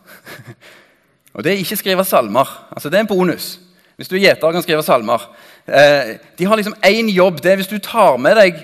Og 1.35 1.43
det 1.43 1.51
er 1.53 1.61
ikke 1.61 1.77
skrive 1.77 2.05
salmer. 2.07 2.47
Altså 2.71 2.89
Det 2.89 2.97
er 2.97 3.05
en 3.05 3.11
bonus. 3.11 3.59
Hvis 3.97 4.09
du 4.09 4.15
er 4.17 4.23
gjeter 4.29 4.55
kan 4.55 4.63
skrive 4.63 4.83
salmer. 4.87 5.23
Eh, 5.67 6.15
de 6.39 6.47
har 6.47 6.57
liksom 6.57 6.77
én 6.83 7.11
jobb. 7.11 7.43
Det 7.43 7.53
er 7.53 7.57
hvis 7.59 7.71
du 7.71 7.79
tar 7.79 8.17
med 8.17 8.39
deg 8.39 8.63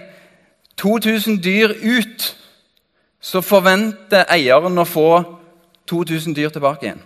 2000 0.81 1.39
dyr 1.45 1.75
ut, 1.83 2.37
så 3.21 3.43
forventer 3.45 4.25
eieren 4.33 4.81
å 4.81 4.89
få 4.89 5.11
2000 5.91 6.35
dyr 6.37 6.53
tilbake 6.55 6.87
igjen. 6.87 7.03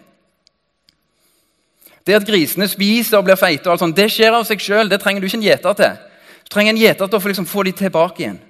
Det 2.06 2.18
at 2.18 2.26
grisene 2.28 2.68
spiser 2.68 3.18
og 3.18 3.26
blir 3.26 3.38
feite, 3.40 3.66
og 3.66 3.74
alt 3.74 3.82
sånt, 3.82 3.96
det 3.96 4.10
skjer 4.12 4.36
av 4.36 4.44
seg 4.46 4.60
sjøl. 4.60 4.90
Det 4.92 5.00
trenger 5.00 5.22
du 5.22 5.26
ikke 5.26 5.40
en 5.40 5.46
gjeter 5.46 5.78
til. 5.78 6.02
Du 6.44 6.52
trenger 6.52 6.74
en 6.74 6.82
gjeter 6.82 7.08
til 7.08 7.18
å 7.18 7.30
liksom, 7.32 7.48
få 7.48 7.64
dem 7.64 7.78
tilbake 7.78 8.22
igjen. 8.22 8.40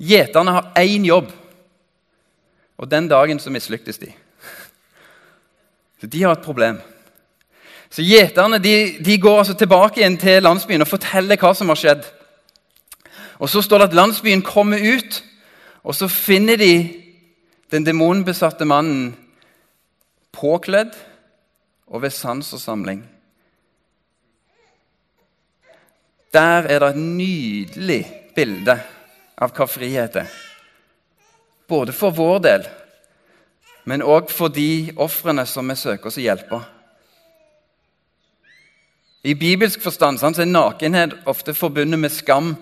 Gjeterne 0.00 0.54
har 0.56 0.70
én 0.80 1.04
jobb, 1.06 1.28
og 2.76 2.90
den 2.90 3.08
dagen 3.08 3.38
så 3.40 3.52
mislyktes 3.52 4.00
de. 4.00 4.10
Så 6.00 6.08
De 6.08 6.22
har 6.22 6.32
et 6.32 6.44
problem. 6.44 6.80
Så 7.90 8.02
Gjeterne 8.04 8.58
de, 8.58 8.96
de 9.04 9.18
går 9.20 9.38
altså 9.38 9.54
tilbake 9.54 10.00
igjen 10.00 10.18
til 10.20 10.42
landsbyen 10.42 10.84
og 10.84 10.90
forteller 10.90 11.40
hva 11.40 11.54
som 11.56 11.70
har 11.72 11.80
skjedd. 11.80 12.08
Og 13.38 13.48
Så 13.48 13.62
står 13.62 13.78
det 13.78 13.88
at 13.88 13.94
landsbyen 13.94 14.42
kommer 14.42 14.78
ut, 14.96 15.24
og 15.84 15.94
så 15.94 16.08
finner 16.08 16.56
de 16.56 17.02
den 17.70 17.86
demonbesatte 17.86 18.64
mannen 18.64 19.16
påkledd 20.32 20.94
og 21.86 22.02
ved 22.02 22.10
sans 22.10 22.52
og 22.52 22.60
samling. 22.60 23.04
Der 26.32 26.66
er 26.68 26.78
det 26.78 26.88
et 26.88 26.96
nydelig 26.96 28.02
bilde 28.34 28.74
av 29.38 29.52
hva 29.56 29.66
frihet 29.70 30.18
er. 30.20 30.32
Både 31.68 31.92
for 31.92 32.10
vår 32.10 32.38
del, 32.44 32.66
men 33.86 34.02
òg 34.02 34.30
for 34.30 34.52
de 34.52 34.92
ofrene 34.96 35.46
som 35.46 35.68
vi 35.70 35.78
søker 35.78 36.10
oss 36.10 36.18
å 36.18 36.24
hjelpe. 36.24 36.60
I 39.26 39.34
bibelsk 39.34 39.82
forstand 39.82 40.22
er 40.22 40.46
nakenhet 40.46 41.14
ofte 41.26 41.54
forbundet 41.54 41.98
med 41.98 42.12
skam. 42.14 42.54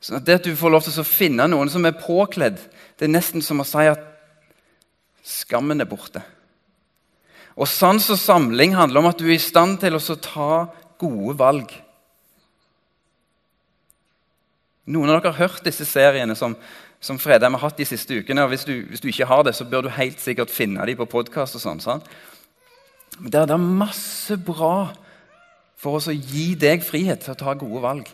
Så 0.00 0.18
det 0.22 0.38
at 0.38 0.46
du 0.46 0.54
får 0.56 0.70
lov 0.70 0.84
til 0.86 1.00
å 1.02 1.06
finne 1.06 1.48
noen 1.50 1.70
som 1.72 1.86
er 1.88 1.98
påkledd, 1.98 2.60
det 2.98 3.06
er 3.06 3.14
nesten 3.14 3.42
som 3.42 3.62
å 3.62 3.66
si 3.66 3.88
at 3.90 4.04
skammen 5.26 5.82
er 5.82 5.90
borte. 5.90 6.22
Og 7.58 7.66
sans 7.66 8.04
og 8.14 8.20
samling 8.20 8.76
handler 8.78 9.02
om 9.02 9.10
at 9.10 9.18
du 9.18 9.26
er 9.26 9.34
i 9.34 9.42
stand 9.42 9.80
til 9.82 9.98
å 9.98 10.18
ta 10.22 10.52
gode 11.00 11.34
valg. 11.38 11.72
Noen 14.88 15.10
av 15.10 15.18
dere 15.18 15.34
har 15.34 15.48
hørt 15.48 15.66
disse 15.66 15.84
seriene 15.84 16.36
som, 16.38 16.54
som 17.02 17.18
Fredheim 17.20 17.58
har 17.58 17.66
hatt 17.66 17.80
de 17.80 17.86
siste 17.88 18.22
ukene. 18.22 18.46
og 18.46 18.54
hvis 18.54 18.64
du, 18.64 18.72
hvis 18.88 19.02
du, 19.02 19.10
ikke 19.10 19.28
har 19.28 19.42
det, 19.44 19.56
så 19.58 19.66
bør 19.68 19.84
du 19.84 19.90
helt 19.92 20.22
sikkert 20.22 20.54
finne 20.54 20.86
dem 20.86 20.96
på 20.96 21.10
podkast. 21.10 21.58
Sånn, 21.60 21.82
sånn. 21.82 22.00
Det 23.18 23.42
er 23.42 23.58
masse 23.58 24.38
bra 24.38 24.94
for 25.78 25.98
oss 25.98 26.08
å 26.08 26.14
gi 26.14 26.54
deg 26.54 26.86
frihet 26.86 27.26
til 27.26 27.34
å 27.34 27.42
ta 27.42 27.54
gode 27.58 27.82
valg. 27.82 28.08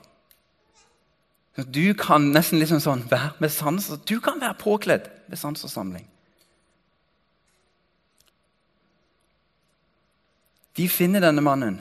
Du 1.56 1.94
kan 1.94 2.32
nesten 2.34 2.58
liksom 2.58 2.80
sånn 2.82 3.04
være 3.10 3.36
med 3.38 3.52
sans, 3.54 3.86
du 4.08 4.18
kan 4.20 4.40
være 4.42 4.58
påkledd 4.58 5.06
med 5.30 5.38
sans 5.38 5.62
og 5.62 5.70
samling. 5.70 6.08
De 10.74 10.88
finner 10.90 11.22
denne 11.22 11.44
mannen 11.44 11.78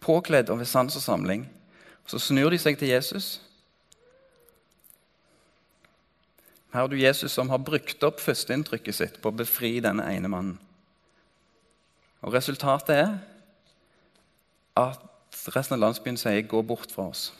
påkledd 0.00 0.52
og 0.54 0.60
ved 0.62 0.70
sans 0.70 0.94
og 0.96 1.02
samling. 1.02 1.48
Så 2.06 2.20
snur 2.22 2.50
de 2.54 2.58
seg 2.58 2.78
til 2.78 2.92
Jesus. 2.92 3.40
Her 6.70 6.84
har 6.84 6.90
du 6.90 6.98
Jesus 6.98 7.34
som 7.34 7.50
har 7.50 7.58
brukt 7.66 8.02
opp 8.06 8.22
førsteinntrykket 8.22 8.94
sitt 8.94 9.18
på 9.22 9.32
å 9.32 9.38
befri 9.42 9.76
denne 9.82 10.06
ene 10.06 10.30
mannen. 10.30 10.58
Og 12.22 12.34
Resultatet 12.36 12.94
er 12.94 13.12
at 14.78 15.02
resten 15.54 15.74
av 15.74 15.80
landsbyen 15.80 16.16
sier 16.20 16.42
'gå 16.42 16.62
bort 16.62 16.92
fra 16.92 17.10
oss'. 17.10 17.32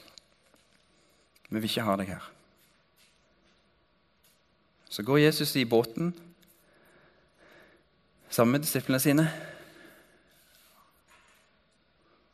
Vi 1.51 1.59
vil 1.59 1.67
ikke 1.67 1.83
ha 1.83 1.97
deg 1.99 2.13
her. 2.13 2.27
Så 4.91 5.03
går 5.03 5.25
Jesus 5.25 5.55
i 5.59 5.67
båten 5.67 6.13
sammen 8.31 8.55
med 8.55 8.63
disiplene 8.63 8.99
sine. 9.03 9.25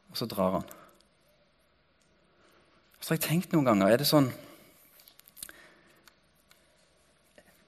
Og 0.10 0.18
så 0.18 0.26
drar 0.30 0.60
han. 0.60 0.68
Så 3.00 3.14
har 3.14 3.20
jeg 3.20 3.26
tenkt 3.26 3.54
noen 3.54 3.66
ganger 3.66 3.94
Er 3.94 4.02
det 4.02 4.08
sånn 4.10 4.32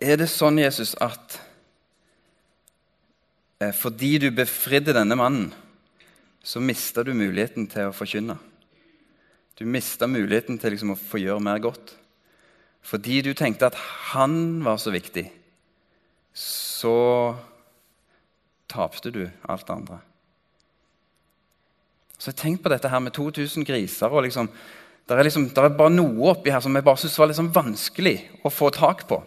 Er 0.01 0.18
det 0.20 0.29
sånn, 0.32 0.62
Jesus, 0.62 0.94
at 1.03 1.38
eh, 3.60 3.74
fordi 3.75 4.13
du 4.24 4.29
befridde 4.32 4.96
denne 4.96 5.18
mannen, 5.20 5.50
så 6.39 6.62
mista 6.63 7.03
du 7.03 7.12
muligheten 7.12 7.68
til 7.68 7.89
å 7.89 7.96
forkynne? 7.96 8.38
Du 9.60 9.66
mista 9.68 10.08
muligheten 10.08 10.56
til 10.56 10.72
liksom 10.72 10.94
å 10.94 11.00
få 11.00 11.20
gjøre 11.20 11.44
mer 11.44 11.60
godt. 11.60 11.92
Fordi 12.86 13.20
du 13.25 13.34
tenkte 13.36 13.68
at 13.68 13.80
han 14.13 14.62
var 14.63 14.80
så 14.80 14.94
viktig, 14.94 15.25
så 16.32 16.96
tapte 18.72 19.12
du 19.12 19.26
alt 19.43 19.65
det 19.67 19.76
andre. 19.76 20.00
Så 22.19 22.32
jeg 22.32 22.39
tenkte 22.39 22.63
på 22.65 22.72
dette 22.72 22.91
her 22.91 23.04
med 23.04 23.15
2000 23.15 23.67
griser. 23.67 24.08
og 24.08 24.24
liksom, 24.24 24.50
Det 25.08 25.17
er, 25.17 25.24
liksom, 25.24 25.52
er 25.58 25.69
bare 25.69 25.89
noe 25.89 26.32
oppi 26.32 26.52
her 26.52 26.62
som 26.62 26.76
jeg 26.76 26.84
bare 26.84 26.98
syntes 26.98 27.19
var 27.19 27.28
liksom 27.28 27.52
vanskelig 27.52 28.17
å 28.43 28.50
få 28.50 28.69
tak 28.69 29.08
på. 29.08 29.24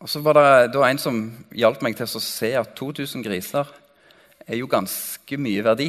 Og 0.00 0.08
så 0.08 0.20
var 0.20 0.34
det 0.38 0.72
da 0.72 0.84
en 0.86 0.98
som 0.98 1.16
hjalp 1.50 1.82
meg 1.82 1.96
til 1.96 2.06
å 2.06 2.20
se 2.20 2.52
at 2.54 2.76
2000 2.76 3.24
griser 3.24 3.66
er 4.46 4.56
jo 4.56 4.68
ganske 4.70 5.36
mye 5.36 5.64
verdi. 5.64 5.88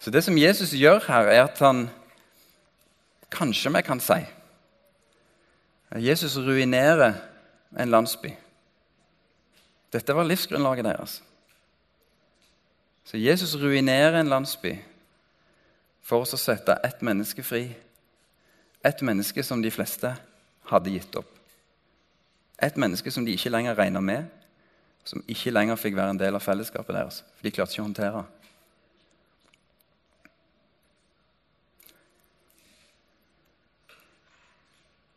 Så 0.00 0.10
det 0.10 0.24
som 0.24 0.38
Jesus 0.38 0.72
gjør 0.72 1.02
her, 1.06 1.28
er 1.28 1.42
at 1.44 1.58
han 1.58 1.88
Kanskje 3.30 3.70
vi 3.70 3.82
kan 3.86 4.00
si 4.02 4.24
Jesus 6.02 6.36
ruinerer 6.36 7.14
en 7.78 7.90
landsby. 7.90 8.30
Dette 9.92 10.14
var 10.14 10.26
livsgrunnlaget 10.26 10.84
deres. 10.84 11.22
Så 13.04 13.18
Jesus 13.18 13.54
ruinerer 13.54 14.20
en 14.20 14.28
landsby 14.28 14.76
for 16.02 16.22
å 16.22 16.38
sette 16.38 16.78
ett 16.86 17.02
menneske 17.02 17.42
fri. 17.42 17.64
Et 18.86 19.02
menneske 19.02 19.42
som 19.42 19.62
de 19.62 19.70
fleste 19.70 20.14
hadde 20.70 20.94
gitt 20.94 21.16
opp. 21.18 21.30
Et 22.62 22.76
menneske 22.76 23.10
som 23.10 23.26
de 23.26 23.34
ikke 23.34 23.50
lenger 23.50 23.78
regna 23.78 24.00
med, 24.00 24.26
som 25.04 25.24
ikke 25.26 25.50
lenger 25.50 25.80
fikk 25.80 25.96
være 25.96 26.14
en 26.14 26.22
del 26.22 26.38
av 26.38 26.44
fellesskapet 26.44 26.94
deres. 26.94 27.22
For 27.34 27.46
de 27.46 27.54
klarte 27.56 27.74
ikke 27.74 27.82
å 27.82 27.88
håndtere. 27.88 28.24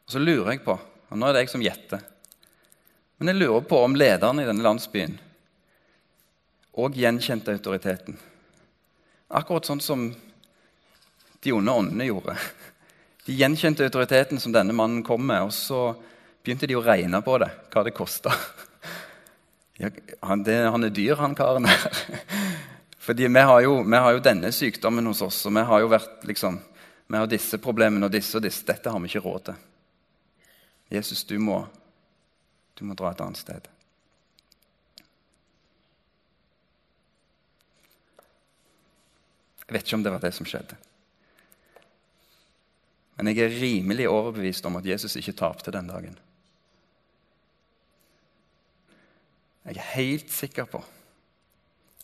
Og 0.05 0.11
Så 0.11 0.19
lurer 0.19 0.53
jeg 0.53 0.63
på, 0.65 0.75
og 0.75 1.19
nå 1.19 1.27
er 1.27 1.35
det 1.35 1.45
jeg 1.45 1.53
som 1.53 1.63
gjetter 1.63 2.01
Men 3.19 3.31
jeg 3.31 3.39
lurer 3.39 3.63
på 3.67 3.79
om 3.83 3.95
lederen 3.95 4.41
i 4.41 4.47
denne 4.47 4.65
landsbyen 4.65 5.19
òg 6.73 6.95
gjenkjente 6.97 7.53
autoriteten. 7.53 8.15
Akkurat 9.29 9.67
sånn 9.67 9.81
som 9.81 10.07
de 11.43 11.51
onde 11.53 11.75
åndene 11.83 12.07
gjorde. 12.07 12.33
De 13.27 13.35
gjenkjente 13.37 13.85
autoriteten 13.85 14.41
som 14.41 14.51
denne 14.55 14.73
mannen 14.75 15.03
kom 15.05 15.21
med, 15.21 15.45
og 15.45 15.53
så 15.53 15.93
begynte 16.43 16.67
de 16.67 16.75
å 16.75 16.83
regne 16.83 17.21
på 17.23 17.37
det, 17.43 17.51
hva 17.71 17.83
det 17.85 17.93
kosta. 17.95 18.33
Ja, 19.81 19.89
han, 20.21 20.43
han, 20.45 20.83
er 20.85 20.91
dyr, 20.93 21.15
han 21.17 21.33
karen 21.33 21.65
her. 21.65 21.87
Fordi 23.03 23.25
vi 23.25 23.41
har, 23.41 23.61
jo, 23.65 23.79
vi 23.81 23.97
har, 23.97 24.11
jo, 24.13 24.19
denne 24.23 24.51
sykdommen 24.53 25.07
hos 25.09 25.23
oss, 25.25 25.39
og 25.49 25.55
vi 25.57 25.63
har 25.65 25.81
jo 25.81 25.89
vært 25.91 26.27
liksom, 26.29 26.59
vi 27.09 27.17
har 27.17 27.31
disse 27.31 27.57
problemene 27.59 28.05
og 28.05 28.13
disse 28.13 28.37
og 28.37 28.45
disse. 28.45 28.61
Dette 28.67 28.93
har 28.93 29.01
vi 29.01 29.09
ikke 29.09 29.23
råd 29.25 29.47
til. 29.49 29.57
Jesus, 30.93 31.23
du 31.25 31.39
må, 31.41 31.63
du 32.77 32.85
må 32.85 32.93
dra 32.97 33.11
et 33.13 33.21
annet 33.23 33.41
sted. 33.41 33.69
Jeg 39.63 39.73
vet 39.79 39.87
ikke 39.87 39.97
om 39.97 40.03
det 40.05 40.13
var 40.13 40.21
det 40.21 40.33
som 40.37 40.45
skjedde. 40.45 40.77
Men 43.17 43.29
jeg 43.29 43.45
er 43.45 43.59
rimelig 43.61 44.05
overbevist 44.09 44.65
om 44.69 44.77
at 44.77 44.85
Jesus 44.85 45.15
ikke 45.17 45.35
tapte 45.37 45.73
den 45.73 45.89
dagen. 45.89 46.17
Jeg 49.63 49.77
er 49.77 49.93
helt 49.95 50.31
sikker 50.33 50.67
på 50.69 50.81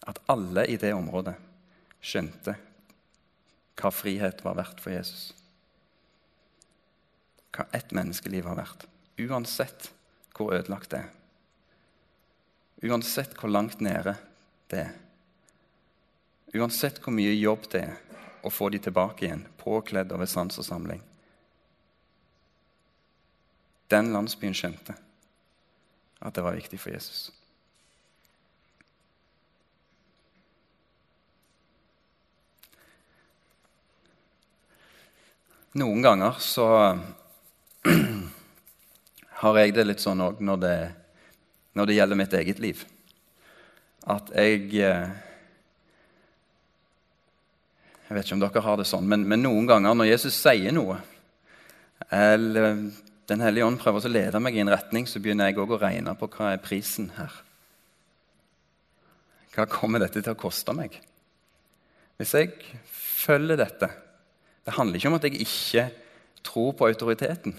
at 0.08 0.22
alle 0.32 0.64
i 0.72 0.78
det 0.80 0.94
området 0.96 1.36
skjønte 2.02 2.56
hva 3.80 3.92
frihet 3.94 4.42
var 4.46 4.58
verdt 4.58 4.82
for 4.82 4.96
Jesus. 4.96 5.30
Hva 7.60 7.66
ett 7.76 7.92
menneskeliv 7.92 8.46
har 8.48 8.56
vært. 8.56 8.86
uansett 9.20 9.90
hvor 10.32 10.54
ødelagt 10.56 10.94
det 10.94 11.02
er. 11.04 11.10
Uansett 12.88 13.34
hvor 13.36 13.52
langt 13.52 13.82
nede 13.84 14.14
det 14.72 14.80
er. 14.80 14.94
Uansett 16.56 17.02
hvor 17.04 17.12
mye 17.12 17.34
jobb 17.36 17.68
det 17.74 17.82
er 17.84 17.98
å 18.48 18.50
få 18.50 18.70
de 18.72 18.80
tilbake 18.80 19.26
igjen, 19.26 19.44
påkledd 19.60 20.14
og 20.16 20.24
ved 20.24 20.32
sans 20.32 20.56
og 20.56 20.64
samling. 20.64 21.04
Den 23.92 24.14
landsbyen 24.16 24.56
skjønte 24.56 24.96
at 26.24 26.40
det 26.40 26.46
var 26.46 26.56
viktig 26.56 26.80
for 26.80 26.96
Jesus. 26.96 27.28
Noen 35.76 36.00
ganger 36.02 36.40
så 36.40 36.70
har 39.42 39.60
jeg 39.62 39.76
det 39.76 39.86
litt 39.88 40.04
sånn 40.04 40.22
òg 40.24 40.42
når, 40.44 40.68
når, 41.78 41.90
det 41.90 41.98
gjelder 41.98 42.20
mitt 42.20 42.36
eget 42.40 42.62
liv. 42.64 42.84
At 44.10 44.32
jeg 44.36 44.72
eh, 44.84 45.12
jeg 48.10 48.18
vet 48.18 48.26
ikke 48.26 48.40
om 48.40 48.42
dere 48.42 48.66
har 48.66 48.80
det 48.80 48.88
sånn, 48.90 49.06
men, 49.06 49.28
men 49.30 49.44
noen 49.46 49.68
ganger 49.70 49.94
når 49.94 50.08
Jesus 50.10 50.38
sier 50.40 50.74
noe, 50.74 50.98
eller 52.10 52.90
Den 53.30 53.44
hellige 53.46 53.62
ånd 53.62 53.78
prøver 53.78 54.08
å 54.08 54.10
lede 54.10 54.40
meg 54.42 54.56
i 54.58 54.62
en 54.64 54.72
retning, 54.74 55.06
så 55.06 55.20
begynner 55.22 55.52
jeg 55.52 55.60
òg 55.62 55.76
å 55.76 55.78
regne 55.78 56.16
på 56.18 56.26
hva 56.34 56.48
er 56.56 56.64
prisen 56.64 57.12
her. 57.14 57.30
Hva 59.54 59.68
kommer 59.70 60.02
dette 60.02 60.24
til 60.24 60.34
å 60.34 60.40
koste 60.40 60.74
meg? 60.74 60.98
Hvis 62.18 62.34
jeg 62.34 62.56
følger 62.90 63.60
dette 63.62 63.92
Det 64.66 64.74
handler 64.76 64.98
ikke 64.98 65.12
om 65.12 65.18
at 65.20 65.28
jeg 65.28 65.46
ikke 65.46 65.84
tror 66.46 66.72
på 66.78 66.88
autoriteten. 66.88 67.56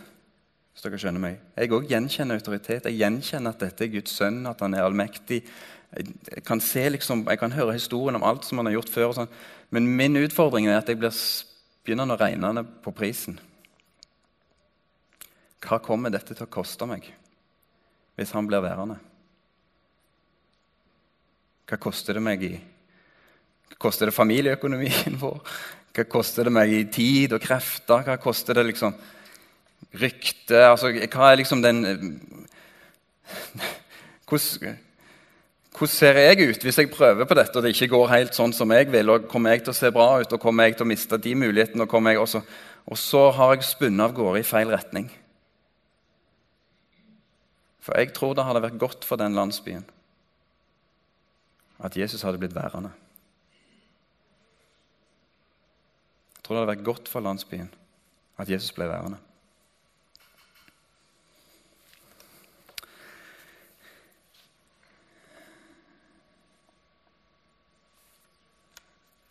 Hvis 0.73 0.85
dere 0.85 1.01
skjønner 1.03 1.23
meg. 1.23 1.39
Jeg 1.59 1.73
òg 1.75 1.91
gjenkjenner 1.91 2.41
autoritet. 2.41 2.87
Jeg 2.89 3.01
gjenkjenner 3.01 3.55
at 3.55 3.63
dette 3.65 3.85
er 3.85 3.93
Guds 3.93 4.15
sønn, 4.17 4.45
at 4.49 4.63
han 4.65 4.75
er 4.77 4.87
allmektig. 4.87 5.43
Jeg 5.91 6.45
kan, 6.47 6.63
se 6.63 6.87
liksom, 6.89 7.25
jeg 7.29 7.41
kan 7.41 7.53
høre 7.53 7.75
historien 7.75 8.17
om 8.17 8.25
alt 8.27 8.47
som 8.47 8.61
han 8.61 8.71
har 8.71 8.79
gjort 8.79 8.93
før. 8.95 9.15
Sånn. 9.19 9.31
Men 9.75 9.89
min 9.99 10.19
utfordring 10.21 10.69
er 10.71 10.79
at 10.79 10.89
jeg 10.89 11.01
blir, 11.01 11.15
begynner 11.85 12.15
å 12.15 12.21
regne 12.21 12.65
på 12.85 12.95
prisen. 12.97 13.41
Hva 15.61 15.81
kommer 15.85 16.13
dette 16.13 16.33
til 16.35 16.47
å 16.47 16.51
koste 16.51 16.89
meg 16.89 17.11
hvis 18.17 18.33
han 18.37 18.49
blir 18.49 18.63
værende? 18.65 18.99
Hva 21.69 21.79
koster 21.81 22.17
det 22.17 22.23
meg 22.25 22.43
i 22.45 22.55
koster 23.81 24.11
det 24.11 24.17
familieøkonomien 24.17 25.17
vår? 25.23 25.39
Hva 26.01 26.07
koster 26.09 26.49
det 26.49 26.53
meg 26.55 26.71
i 26.73 26.85
tid 26.89 27.35
og 27.37 27.43
krefter? 27.45 28.05
Hva 28.07 28.15
koster 28.21 28.57
det 28.57 28.71
liksom 28.71 28.95
rykte? 30.01 30.63
Altså, 30.65 30.89
hva 31.13 31.27
er 31.29 31.41
liksom 31.43 31.61
den 31.61 31.83
hvordan, 34.31 34.79
hvordan 35.77 35.93
ser 35.93 36.19
jeg 36.23 36.49
ut 36.49 36.65
hvis 36.65 36.79
jeg 36.81 36.91
prøver 36.91 37.29
på 37.29 37.37
dette 37.37 37.59
og 37.59 37.67
det 37.67 37.75
ikke 37.75 37.91
går 37.93 38.09
helt 38.15 38.39
sånn 38.39 38.55
som 38.57 38.73
jeg 38.73 38.89
vil? 38.89 39.13
og 39.13 39.29
Kommer 39.29 39.53
jeg 39.53 39.67
til 39.67 39.75
å 39.75 39.77
se 39.77 39.93
bra 39.93 40.09
ut, 40.23 40.33
og 40.33 40.41
kommer 40.41 40.69
jeg 40.71 40.79
til 40.79 40.87
å 40.87 40.91
miste 40.91 41.21
de 41.21 41.35
mulighetene? 41.37 41.85
Og, 41.85 42.09
jeg 42.09 42.23
også, 42.25 42.43
og 42.87 42.99
så 42.99 43.27
har 43.37 43.55
jeg 43.55 43.69
spunnet 43.69 44.07
av 44.07 44.17
gårde 44.17 44.41
i 44.41 44.47
feil 44.47 44.73
retning. 44.73 45.11
For 47.85 48.01
jeg 48.01 48.15
tror 48.17 48.33
det 48.39 48.49
hadde 48.49 48.65
vært 48.65 48.81
godt 48.81 49.05
for 49.09 49.21
den 49.21 49.37
landsbyen 49.37 49.85
at 51.81 51.97
Jesus 51.97 52.23
hadde 52.23 52.39
blitt 52.39 52.55
værende. 52.55 52.91
Jeg 56.37 56.40
tror 56.51 56.57
det 56.59 56.63
hadde 56.65 56.75
vært 56.81 56.87
godt 56.87 57.07
for 57.07 57.23
landsbyen 57.23 57.69
at 58.43 58.49
Jesus 58.51 58.73
ble 58.75 58.89
værende. 58.91 59.19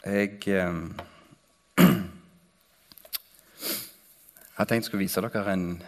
Jeg 0.06 0.48
eh, 0.48 0.78
Jeg 4.60 4.68
tenkte 4.70 4.94
jeg 4.94 5.00
vise 5.02 5.20
dere 5.20 5.54
en, 5.54 5.84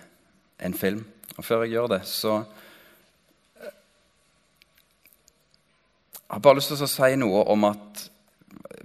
en 0.59 0.75
film. 0.75 1.05
Og 1.37 1.45
før 1.47 1.63
jeg 1.63 1.77
gjør 1.77 1.87
det, 1.93 2.01
så 2.11 2.43
jeg 3.55 3.71
har 6.27 6.43
bare 6.43 6.59
lyst 6.59 6.73
til 6.73 6.83
å 6.83 6.91
si 6.91 7.15
noe 7.15 7.45
om 7.55 7.63
at 7.71 8.03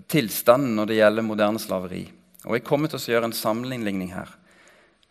tilstanden 0.07 0.79
når 0.79 0.87
det 0.93 1.01
gjelder 1.01 1.27
moderne 1.27 1.59
slaveri 1.59 2.05
Og 2.47 2.55
Jeg 2.55 2.65
kommer 2.65 2.89
til 2.89 3.01
å 3.01 3.11
gjøre 3.11 3.31
en 3.31 3.35
sammenligning 3.35 4.13
her, 4.15 4.31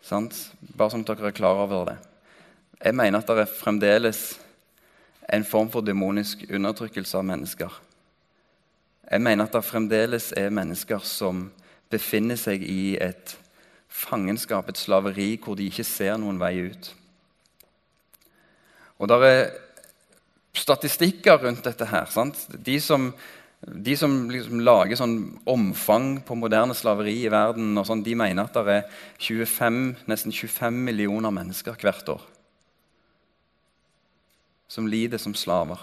sant? 0.00 0.32
bare 0.76 0.94
sånn 0.94 1.04
at 1.04 1.12
dere 1.12 1.28
er 1.28 1.36
klar 1.36 1.58
over 1.60 1.90
det. 1.90 1.96
Jeg 2.80 2.96
mener 2.96 3.20
at 3.20 3.28
det 3.28 3.42
er 3.44 3.58
fremdeles 3.58 4.38
en 5.32 5.44
form 5.44 5.68
for 5.72 5.84
demonisk 5.84 6.46
undertrykkelse 6.48 7.18
av 7.18 7.26
mennesker. 7.28 7.72
Jeg 9.10 9.22
mener 9.22 9.44
at 9.44 9.54
det 9.54 9.64
fremdeles 9.66 10.32
er 10.36 10.54
mennesker 10.54 11.02
som 11.04 11.50
befinner 11.92 12.38
seg 12.40 12.64
i 12.64 12.96
et 12.98 13.36
fangenskap, 13.86 14.68
et 14.68 14.80
slaveri, 14.80 15.36
hvor 15.36 15.58
de 15.58 15.68
ikke 15.68 15.86
ser 15.86 16.16
noen 16.20 16.40
vei 16.40 16.70
ut. 16.72 16.90
Og 18.96 19.12
det 19.12 19.20
er 19.28 19.40
statistikker 20.56 21.42
rundt 21.44 21.64
dette 21.68 21.88
her. 21.90 22.08
Sant? 22.10 22.38
De 22.50 22.78
som, 22.80 23.10
de 23.66 23.96
som 23.98 24.28
liksom 24.30 24.60
lager 24.62 24.98
sånn 24.98 25.16
omfang 25.50 26.20
på 26.26 26.36
moderne 26.38 26.74
slaveri 26.76 27.16
i 27.24 27.32
verden, 27.32 27.74
sånn, 27.82 28.04
de 28.06 28.14
mener 28.18 28.46
at 28.46 28.54
det 28.54 28.76
er 28.76 28.98
25, 29.18 29.80
nesten 30.06 30.34
25 30.34 30.78
millioner 30.86 31.34
mennesker 31.34 31.78
hvert 31.82 32.14
år 32.14 32.24
som 34.68 34.88
lider 34.90 35.20
som 35.22 35.34
slaver. 35.34 35.78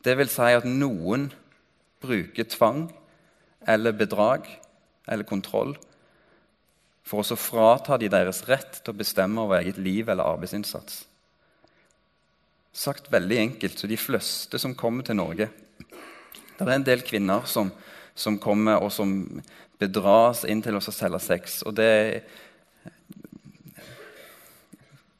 Det 0.00 0.16
vil 0.16 0.30
si 0.32 0.48
at 0.56 0.64
noen 0.64 1.28
bruker 2.00 2.48
tvang 2.48 2.86
eller 3.68 3.96
bedrag 3.96 4.48
eller 5.10 5.28
kontroll 5.28 5.74
for 7.04 7.20
å 7.20 7.38
frata 7.38 7.98
de 8.00 8.08
deres 8.12 8.44
rett 8.48 8.80
til 8.80 8.94
å 8.94 9.00
bestemme 9.00 9.44
over 9.44 9.60
eget 9.60 9.80
liv 9.80 10.08
eller 10.08 10.28
arbeidsinnsats. 10.32 11.04
Sagt 12.72 13.10
veldig 13.12 13.38
enkelt, 13.44 13.76
så 13.76 13.90
de 13.90 13.98
fleste 13.98 14.60
som 14.62 14.76
kommer 14.78 15.04
til 15.04 15.18
Norge 15.18 15.50
Det 16.60 16.68
er 16.68 16.76
en 16.76 16.84
del 16.84 17.00
kvinner 17.00 17.46
som, 17.48 17.70
som 18.12 18.36
kommer 18.40 18.82
og 18.84 18.90
som 18.92 19.14
bedras 19.80 20.42
inn 20.44 20.60
til 20.60 20.76
oss 20.76 20.90
å 20.90 20.94
selge 20.94 21.20
sex. 21.24 21.62
Og 21.64 21.72
det, 21.78 22.20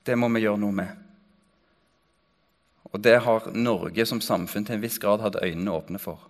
det 0.05 0.18
må 0.20 0.29
vi 0.35 0.44
gjøre 0.44 0.61
noe 0.61 0.76
med. 0.83 0.98
Og 2.90 3.00
det 3.00 3.16
har 3.24 3.48
Norge 3.57 4.05
som 4.05 4.20
samfunn 4.20 4.66
til 4.68 4.76
en 4.76 4.85
viss 4.85 5.00
grad 5.00 5.24
hatt 5.24 5.40
øynene 5.40 5.72
åpne 5.72 6.03
for. 6.03 6.29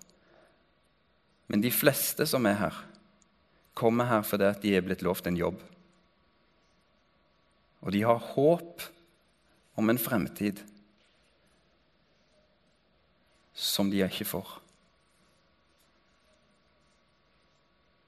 Men 1.51 1.65
de 1.65 1.75
fleste 1.75 2.29
som 2.31 2.47
er 2.47 2.61
her, 2.61 2.81
kommer 3.75 4.07
her 4.07 4.23
fordi 4.27 4.47
at 4.47 4.63
de 4.63 4.77
er 4.77 4.87
blitt 4.87 5.03
lovt 5.03 5.27
en 5.27 5.39
jobb. 5.41 5.59
Og 7.83 7.91
de 7.97 8.07
har 8.07 8.27
håp 8.37 8.87
om 9.81 9.91
en 9.91 9.99
fremtid 9.99 10.61
som 13.57 13.91
de 13.91 14.05
ikke 14.05 14.29
får. 14.29 14.61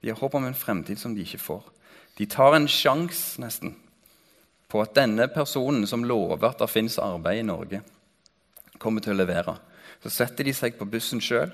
De 0.03 0.11
har 0.11 0.19
håp 0.19 0.35
om 0.35 0.45
en 0.45 0.57
fremtid 0.57 0.99
som 0.99 1.15
de 1.15 1.23
ikke 1.23 1.39
får. 1.39 1.63
De 2.19 2.27
tar 2.29 2.57
en 2.57 2.67
sjanse 2.67 3.39
nesten 3.41 3.71
på 4.67 4.81
at 4.81 4.95
denne 4.97 5.29
personen 5.31 5.85
som 5.87 6.03
lover 6.03 6.43
at 6.49 6.59
det 6.59 6.67
fins 6.71 6.97
arbeid 6.99 7.43
i 7.43 7.45
Norge, 7.47 7.79
kommer 8.81 9.03
til 9.05 9.13
å 9.13 9.19
levere. 9.21 9.53
Så 10.03 10.11
setter 10.11 10.43
de 10.43 10.53
seg 10.57 10.75
på 10.75 10.87
bussen 10.89 11.21
sjøl. 11.23 11.53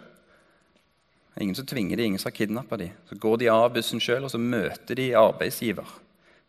Ingen 1.40 1.56
som 1.56 1.68
tvinger 1.68 2.00
dem, 2.00 2.10
ingen 2.10 2.22
som 2.22 2.32
har 2.32 2.38
kidnappa 2.40 2.80
dem. 2.80 2.96
Så 3.10 3.20
går 3.22 3.42
de 3.42 3.50
av 3.54 3.68
bussen 3.76 4.02
sjøl, 4.02 4.24
og 4.26 4.32
så 4.34 4.40
møter 4.42 4.98
de 4.98 5.12
arbeidsgiver 5.20 5.92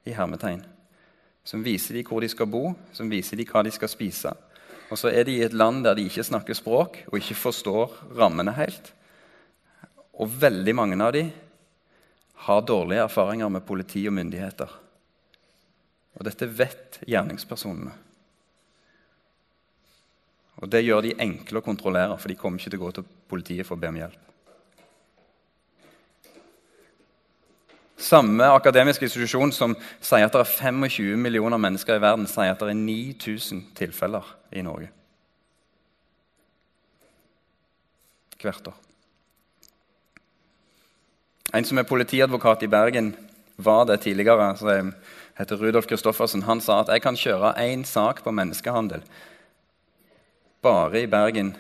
i 0.09 0.15
hermetegn. 0.17 0.63
Som 1.45 1.67
viser 1.67 1.99
dem 1.99 2.07
hvor 2.09 2.23
de 2.23 2.31
skal 2.31 2.49
bo, 2.49 2.71
som 2.97 3.11
viser 3.13 3.37
dem 3.37 3.51
hva 3.51 3.65
de 3.67 3.75
skal 3.75 3.91
spise. 3.91 4.33
Og 4.91 4.99
så 4.99 5.13
er 5.13 5.27
de 5.27 5.37
i 5.37 5.45
et 5.45 5.55
land 5.55 5.85
der 5.85 5.99
de 5.99 6.07
ikke 6.09 6.25
snakker 6.27 6.57
språk 6.57 7.03
og 7.11 7.19
ikke 7.19 7.39
forstår 7.39 7.99
rammene 8.19 8.55
helt. 8.57 8.95
Og 10.23 10.33
veldig 10.41 10.75
mange 10.79 10.99
av 11.03 11.15
de 11.19 11.29
har 12.41 12.63
dårlige 12.65 13.05
erfaringer 13.05 13.49
med 13.53 13.67
politi 13.69 14.07
og 14.09 14.15
myndigheter. 14.17 14.71
Og 16.17 16.25
dette 16.25 16.49
vet 16.49 17.01
gjerningspersonene. 17.09 17.93
Og 20.61 20.69
Det 20.69 20.83
gjør 20.85 21.05
de 21.05 21.15
enkle 21.21 21.61
å 21.61 21.65
kontrollere, 21.65 22.17
for 22.21 22.29
de 22.29 22.37
kommer 22.37 22.61
ikke 22.61 22.73
til 22.73 22.81
å 22.81 22.85
gå 22.85 22.91
til 22.97 23.07
politiet 23.29 23.69
for 23.69 23.77
å 23.77 23.81
be 23.81 23.89
om 23.89 24.01
hjelp. 24.01 24.27
Samme 28.01 28.49
akademiske 28.49 29.05
institusjon 29.05 29.53
som 29.53 29.77
sier 30.01 30.25
at 30.25 30.33
det 30.33 30.41
er 30.41 30.53
25 30.73 31.21
millioner 31.21 31.61
mennesker 31.61 31.99
i 31.99 32.03
verden, 32.03 32.29
sier 32.29 32.55
at 32.55 32.63
det 32.65 32.73
er 32.73 32.81
9000 32.81 33.67
tilfeller 33.77 34.37
i 34.57 34.65
Norge. 34.65 34.89
Hvert 38.41 38.73
år. 38.73 38.90
En 41.55 41.65
som 41.65 41.79
er 41.79 41.89
politiadvokat 41.89 42.63
i 42.63 42.71
Bergen, 42.71 43.15
var 43.57 43.85
det 43.85 44.01
tidligere. 44.01 44.57
som 44.57 44.95
heter 45.35 45.57
Rudolf 45.57 45.87
Christoffersen. 45.87 46.43
Han 46.43 46.61
sa 46.61 46.81
at 46.81 46.89
jeg 46.89 47.03
kan 47.03 47.17
kjøre 47.17 47.55
én 47.59 47.85
sak 47.85 48.23
på 48.23 48.31
menneskehandel. 48.31 49.03
Bare 50.63 51.03
i 51.03 51.07
Bergen. 51.07 51.57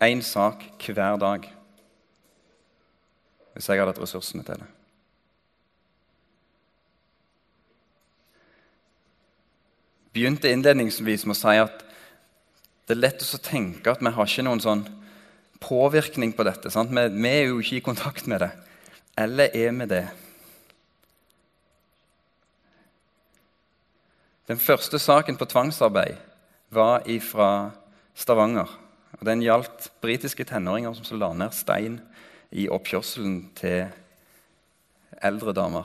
Én 0.00 0.22
sak 0.22 0.62
hver 0.86 1.16
dag. 1.16 1.48
Hvis 3.54 3.68
jeg 3.68 3.78
hadde 3.78 3.92
hatt 3.92 4.02
ressursene 4.02 4.44
til 4.44 4.54
det. 4.54 4.66
begynte 10.12 10.50
innledningsvis 10.50 11.26
med 11.26 11.36
å 11.36 11.38
si 11.38 11.58
at 11.60 11.84
det 12.88 12.96
er 12.96 13.04
lett 13.04 13.22
å 13.22 13.42
tenke 13.42 13.92
at 13.92 14.02
vi 14.02 14.10
har 14.10 14.26
ikke 14.26 14.46
noen 14.46 14.62
sånn 14.62 14.82
påvirkning 15.62 16.32
på 16.34 16.46
dette. 16.48 16.72
Vi, 16.72 17.04
vi, 17.14 17.30
er 17.30 17.44
jo 17.50 17.60
ikke 17.62 17.78
i 17.78 17.84
kontakt 17.84 18.26
med 18.30 18.42
det. 18.42 18.50
Eller 19.20 19.52
er 19.52 19.72
vi 19.76 19.86
det? 19.90 20.04
Den 24.48 24.58
første 24.58 24.98
saken 24.98 25.36
på 25.36 25.46
tvangsarbeid 25.46 26.16
var 26.72 27.04
fra 27.20 27.70
Stavanger. 28.14 28.70
og 29.20 29.26
Den 29.26 29.42
gjaldt 29.42 29.90
britiske 30.00 30.44
tenåringer 30.44 30.94
som 30.94 31.18
la 31.18 31.32
ned 31.32 31.52
stein 31.52 32.00
i 32.50 32.68
oppkjørselen 32.68 33.50
til 33.54 33.90
eldre 35.22 35.52
damer. 35.52 35.84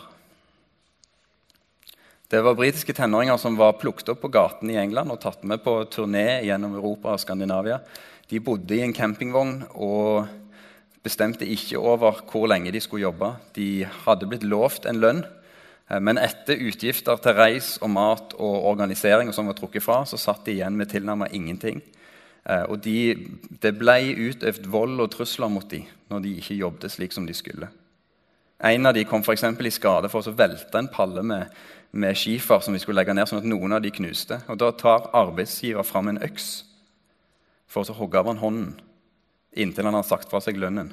Det 2.32 2.42
var 2.42 2.56
britiske 2.56 2.94
tenåringer 2.94 3.38
som 3.38 3.58
var 3.58 3.78
plukket 3.78 4.10
opp 4.10 4.24
på 4.24 4.32
gaten 4.32 4.72
i 4.72 4.80
England 4.80 5.12
og 5.12 5.22
tatt 5.22 5.44
med 5.44 5.62
på 5.62 5.84
turné 5.92 6.42
gjennom 6.48 6.74
Europa 6.74 7.14
og 7.14 7.20
Skandinavia. 7.22 7.82
De 8.30 8.40
bodde 8.40 8.76
i 8.76 8.82
en 8.82 8.96
campingvogn 8.96 9.60
og 9.76 10.26
bestemte 11.06 11.46
ikke 11.46 11.80
over 11.80 12.20
hvor 12.32 12.50
lenge 12.50 12.74
de 12.74 12.82
skulle 12.82 13.06
jobbe. 13.06 13.36
De 13.56 13.86
hadde 13.86 14.28
blitt 14.28 14.44
lovt 14.44 14.90
en 14.90 15.00
lønn, 15.00 15.26
Eh, 15.92 16.02
Men 16.02 16.18
etter 16.18 16.62
utgifter 16.66 17.20
til 17.22 17.38
reis 17.38 17.76
og 17.82 17.92
mat 17.94 18.34
og 18.40 18.66
organisering 18.72 19.30
og 19.30 19.38
som 19.38 19.50
var 19.50 19.58
trukket 19.58 19.84
fra, 19.86 20.04
så 20.06 20.18
satt 20.18 20.46
de 20.46 20.58
igjen 20.58 20.78
med 20.78 20.90
tilnærmet 20.90 21.34
ingenting. 21.34 21.82
Eh, 22.50 22.64
Og 22.70 22.84
de, 22.84 23.16
det 23.62 23.78
ble 23.78 24.16
utøvd 24.30 24.68
vold 24.68 25.00
og 25.00 25.12
trusler 25.12 25.48
mot 25.50 25.70
dem 25.70 25.86
når 26.10 26.20
de 26.22 26.36
ikke 26.38 26.60
jobbet 26.62 26.92
slik 26.92 27.12
som 27.14 27.26
de 27.26 27.34
skulle. 27.34 27.70
En 28.64 28.86
av 28.86 28.94
de 28.94 29.04
kom 29.04 29.22
eksempel 29.22 29.68
i 29.68 29.74
skade 29.74 30.10
for 30.10 30.22
å 30.22 30.36
velte 30.38 30.78
en 30.78 30.88
palle 30.88 31.24
med, 31.24 31.50
med 31.92 32.16
skifer 32.16 32.60
som 32.60 32.74
vi 32.74 32.80
skulle 32.80 33.02
legge 33.02 33.14
ned, 33.14 33.28
sånn 33.28 33.42
at 33.42 33.50
noen 33.50 33.74
av 33.74 33.82
de 33.82 33.92
knuste. 33.92 34.40
Og 34.48 34.58
Da 34.58 34.72
tar 34.72 35.10
arbeidsgiver 35.14 35.84
fram 35.84 36.08
en 36.08 36.22
øks 36.24 36.64
for 37.68 37.84
å 37.84 37.94
hogge 37.94 38.20
av 38.20 38.28
han 38.28 38.38
hånden 38.38 38.80
inntil 39.56 39.88
han 39.88 39.98
har 39.98 40.08
sagt 40.08 40.30
fra 40.32 40.42
seg 40.44 40.60
lønnen 40.60 40.92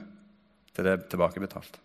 til 0.73 0.87
det 0.87 0.93
er 0.93 1.09
tilbakebetalt. 1.13 1.81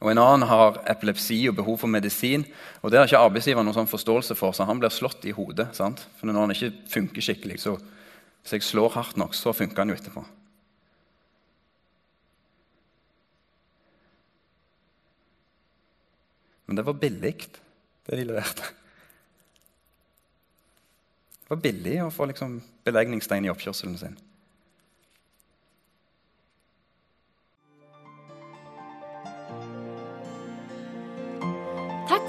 Og 0.00 0.08
En 0.10 0.20
annen 0.22 0.48
har 0.48 0.78
epilepsi 0.88 1.42
og 1.50 1.58
behov 1.58 1.76
for 1.82 1.92
medisin. 1.92 2.46
og 2.80 2.90
Det 2.90 2.98
har 2.98 3.06
ikke 3.06 3.20
arbeidsgiver 3.20 3.62
noen 3.62 3.76
sånn 3.76 3.90
forståelse 3.90 4.34
for, 4.34 4.56
så 4.56 4.64
han 4.64 4.80
blir 4.80 4.88
slått 4.88 5.26
i 5.28 5.34
hodet. 5.36 5.74
sant? 5.76 6.06
For 6.16 6.26
Når 6.26 6.40
han 6.40 6.54
ikke 6.54 6.72
funker 6.88 7.20
skikkelig, 7.20 7.60
så 7.60 7.76
hvis 8.40 8.52
jeg 8.52 8.62
slår 8.62 8.96
hardt 8.96 9.16
nok, 9.20 9.34
så 9.36 9.52
funker 9.52 9.82
han 9.82 9.92
jo 9.92 9.98
etterpå. 9.98 10.24
Men 16.66 16.76
det 16.76 16.86
var 16.86 16.94
billig, 17.02 17.34
det 18.06 18.16
de 18.16 18.24
leverte. 18.24 18.62
Det 21.42 21.50
var 21.50 21.60
billig 21.60 21.96
å 22.04 22.12
få 22.14 22.30
liksom 22.30 22.60
belegningsstein 22.86 23.44
i 23.44 23.50
oppkjørselen 23.50 23.98
sin. 23.98 24.16